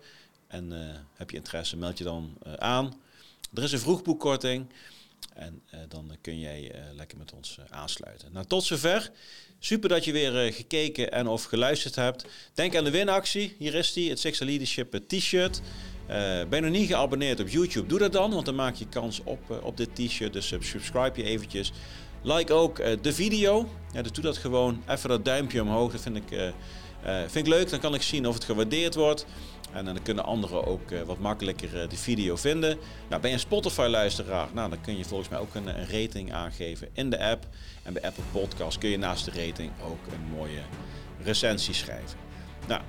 En 0.48 0.72
heb 1.14 1.30
je 1.30 1.38
interesse, 1.38 1.78
meld 1.78 1.98
je 1.98 2.04
dan 2.04 2.38
aan. 2.58 3.02
Er 3.54 3.64
is 3.64 3.72
een 3.72 3.80
vroegboekkorting. 3.80 4.66
En 5.34 5.62
dan 5.88 6.16
kun 6.22 6.40
jij 6.40 6.72
lekker 6.96 7.18
met 7.18 7.34
ons 7.34 7.58
aansluiten. 7.70 8.32
Nou, 8.32 8.46
tot 8.46 8.64
zover. 8.64 9.12
Super 9.60 9.90
dat 9.90 10.06
je 10.06 10.12
weer 10.12 10.54
gekeken 10.54 11.12
en 11.12 11.28
of 11.28 11.44
geluisterd 11.44 11.96
hebt. 11.96 12.26
Denk 12.54 12.76
aan 12.76 12.84
de 12.84 12.92
winactie. 12.92 13.56
Hier 13.58 13.76
is 13.76 13.94
die, 13.94 14.10
het 14.10 14.20
Sexual 14.20 14.50
Leadership 14.50 15.00
t-shirt. 15.08 15.62
Ben 16.08 16.50
je 16.50 16.60
nog 16.60 16.72
niet 16.72 16.88
geabonneerd 16.88 17.40
op 17.40 17.48
YouTube? 17.48 17.88
Doe 17.88 18.00
dat 18.00 18.12
dan, 18.12 18.32
want 18.32 18.46
dan 18.46 18.56
maak 18.56 18.76
je 18.76 18.88
kans 18.88 19.22
op, 19.24 19.62
op 19.64 19.78
dit 19.78 19.96
t-shirt. 19.96 20.34
Dus 20.34 20.48
subscribe 20.48 21.22
je 21.22 21.24
eventjes. 21.24 21.72
Like 22.24 22.54
ook 22.54 23.04
de 23.04 23.14
video. 23.14 23.70
Ja, 23.94 24.02
dus 24.02 24.12
doe 24.12 24.24
dat 24.24 24.38
gewoon. 24.38 24.84
Even 24.88 25.10
dat 25.10 25.26
duimpje 25.26 25.62
omhoog. 25.62 25.92
Dat 25.92 26.02
vind 26.02 26.16
ik, 26.16 26.54
vind 27.04 27.36
ik 27.36 27.48
leuk. 27.48 27.70
Dan 27.70 27.80
kan 27.80 27.94
ik 27.94 28.02
zien 28.02 28.28
of 28.28 28.34
het 28.34 28.44
gewaardeerd 28.44 28.96
wordt. 28.96 29.26
En 29.72 29.86
dan 29.86 30.02
kunnen 30.02 30.26
anderen 30.26 30.66
ook 30.66 30.92
uh, 30.92 31.02
wat 31.02 31.20
makkelijker 31.20 31.84
uh, 31.84 31.90
de 31.90 31.98
video 31.98 32.36
vinden. 32.36 32.78
Nou, 33.10 33.22
ben 33.22 33.30
je 33.30 33.36
een 33.36 33.42
Spotify-luisteraar? 33.42 34.48
Nou, 34.54 34.70
dan 34.70 34.82
kun 34.82 34.98
je 34.98 35.06
volgens 35.06 35.30
mij 35.30 35.40
ook 35.40 35.56
een, 35.56 35.68
een, 35.68 35.90
rating 35.90 36.34
aangeven 36.34 36.88
in 36.94 37.10
de 37.10 37.24
app. 37.24 37.48
En 37.84 37.94
bij 37.94 38.04
Apple 38.04 38.24
Podcast 38.32 38.78
kun 38.78 38.90
je 38.90 38.98
naast 38.98 39.26
de 39.26 39.46
rating 39.46 39.72
ook 39.84 40.14
een 40.14 40.38
mooie 40.38 40.62
recensie 41.24 41.74
schrijven. 41.74 42.18
Nou, 42.68 42.82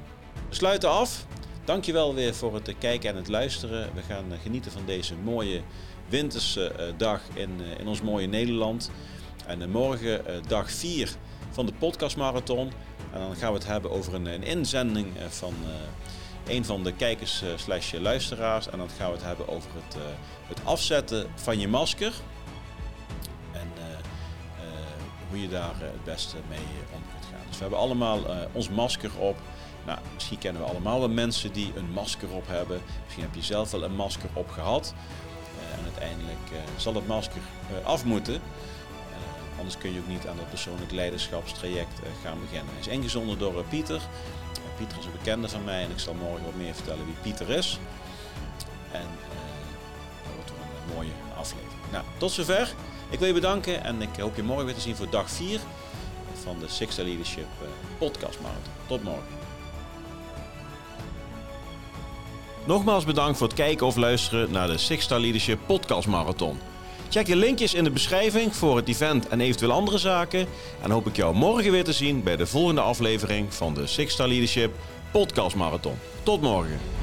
we 0.49 0.55
sluiten 0.55 0.91
af. 0.91 1.27
Dankjewel 1.65 2.15
weer 2.15 2.35
voor 2.35 2.55
het 2.55 2.75
kijken 2.79 3.11
en 3.11 3.17
het 3.17 3.29
luisteren. 3.29 3.95
We 3.95 4.03
gaan 4.03 4.25
genieten 4.43 4.73
van 4.73 4.83
deze 4.87 5.15
mooie 5.15 5.61
winterse 6.09 6.95
dag 6.97 7.21
in, 7.35 7.61
in 7.79 7.87
ons 7.87 8.03
mooie 8.03 8.27
Nederland. 8.27 8.91
En 9.47 9.71
morgen 9.71 10.25
dag 10.49 10.71
4 10.71 11.17
van 11.51 11.67
de 11.67 11.73
podcastmarathon. 11.73 12.73
En 13.13 13.21
dan 13.21 13.37
gaan 13.37 13.53
we 13.53 13.59
het 13.59 13.67
hebben 13.67 13.91
over 13.91 14.15
een, 14.15 14.27
een 14.27 14.43
inzending 14.43 15.07
van 15.29 15.55
een 16.47 16.65
van 16.65 16.83
de 16.85 16.93
kijkers 16.93 17.43
uh, 17.43 17.49
slash 17.57 17.93
luisteraars. 17.93 18.69
En 18.69 18.79
dan 18.79 18.89
gaan 18.89 19.11
we 19.11 19.17
het 19.17 19.25
hebben 19.25 19.49
over 19.49 19.71
het, 19.75 19.97
het 20.47 20.61
afzetten 20.65 21.27
van 21.35 21.59
je 21.59 21.69
masker. 21.69 22.13
En 23.53 23.69
hoe 25.29 25.41
je 25.41 25.49
daar 25.49 25.75
het 25.79 26.05
beste 26.05 26.37
mee 26.49 26.59
om 26.95 27.03
kunt 27.13 27.25
gaan. 27.31 27.47
Dus 27.47 27.57
we 27.57 27.61
hebben 27.61 27.79
allemaal 27.79 28.21
ons 28.53 28.69
masker 28.69 29.11
op. 29.19 29.37
Nou, 29.87 29.99
misschien 30.15 30.39
kennen 30.39 30.63
we 30.63 30.69
allemaal 30.69 30.99
wel 30.99 31.09
mensen 31.09 31.53
die 31.53 31.73
een 31.77 31.91
masker 31.91 32.31
op 32.31 32.47
hebben. 32.47 32.81
Misschien 33.05 33.25
heb 33.25 33.35
je 33.35 33.43
zelf 33.43 33.71
wel 33.71 33.83
een 33.83 33.95
masker 33.95 34.29
op 34.33 34.51
gehad. 34.51 34.95
En 35.77 35.85
uiteindelijk 35.85 36.65
zal 36.77 36.95
het 36.95 37.07
masker 37.07 37.43
af 37.83 38.05
moeten. 38.05 38.41
Anders 39.63 39.81
kun 39.81 39.93
je 39.93 39.99
ook 40.01 40.09
niet 40.09 40.27
aan 40.27 40.37
dat 40.37 40.49
persoonlijk 40.49 40.93
leiderschapstraject 40.93 42.01
gaan 42.23 42.41
beginnen. 42.41 42.69
Hij 42.73 42.81
is 42.81 42.87
ingezonden 42.87 43.39
door 43.39 43.65
Pieter. 43.69 44.01
Pieter 44.77 44.99
is 44.99 45.05
een 45.05 45.13
bekende 45.13 45.49
van 45.49 45.65
mij 45.65 45.83
en 45.83 45.91
ik 45.91 45.99
zal 45.99 46.15
morgen 46.15 46.45
wat 46.45 46.55
meer 46.55 46.75
vertellen 46.75 47.05
wie 47.05 47.15
Pieter 47.23 47.51
is. 47.51 47.79
En 48.93 49.07
dat 50.25 50.35
wordt 50.35 50.51
een 50.51 50.95
mooie 50.95 51.13
aflevering. 51.37 51.81
Nou, 51.93 52.05
tot 52.17 52.31
zover. 52.31 52.75
Ik 53.11 53.19
wil 53.19 53.29
je 53.29 53.35
bedanken 53.35 53.85
en 53.85 54.03
ik 54.03 54.17
hoop 54.17 54.37
je 54.37 54.43
morgen 54.43 54.65
weer 54.65 54.75
te 54.75 54.81
zien 54.81 54.97
voor 54.97 55.11
dag 55.11 55.31
4 55.31 55.61
van 56.43 56.59
de 56.59 56.69
Sixta 56.69 57.03
Leadership 57.03 57.47
Podcast 57.99 58.41
Marathon. 58.41 58.73
Tot 58.87 59.03
morgen. 59.03 59.41
Nogmaals 62.65 63.05
bedankt 63.05 63.39
voor 63.39 63.47
het 63.47 63.57
kijken 63.57 63.87
of 63.87 63.97
luisteren 63.97 64.51
naar 64.51 64.67
de 64.67 64.79
Six 64.79 65.05
Star 65.05 65.21
Leadership 65.21 65.59
Podcast 65.67 66.09
Marathon. 66.09 66.72
Check 67.13 67.27
de 67.27 67.37
linkjes 67.37 67.75
in 67.75 67.85
de 67.85 67.91
beschrijving 67.91 68.57
voor 68.57 68.77
het 68.77 68.89
event 68.89 69.29
en 69.29 69.41
eventueel 69.41 69.73
andere 69.73 69.99
zaken. 69.99 70.47
En 70.83 70.91
hoop 70.91 71.07
ik 71.07 71.17
jou 71.17 71.35
morgen 71.35 71.73
weer 71.73 71.85
te 71.85 71.93
zien 71.93 72.23
bij 72.23 72.37
de 72.37 72.47
volgende 72.47 72.81
aflevering 72.81 73.55
van 73.55 73.75
de 73.75 73.87
Six 73.87 74.13
Star 74.13 74.29
Leadership 74.29 74.75
Podcast 75.11 75.57
Marathon. 75.57 75.95
Tot 76.23 76.41
morgen. 76.41 77.02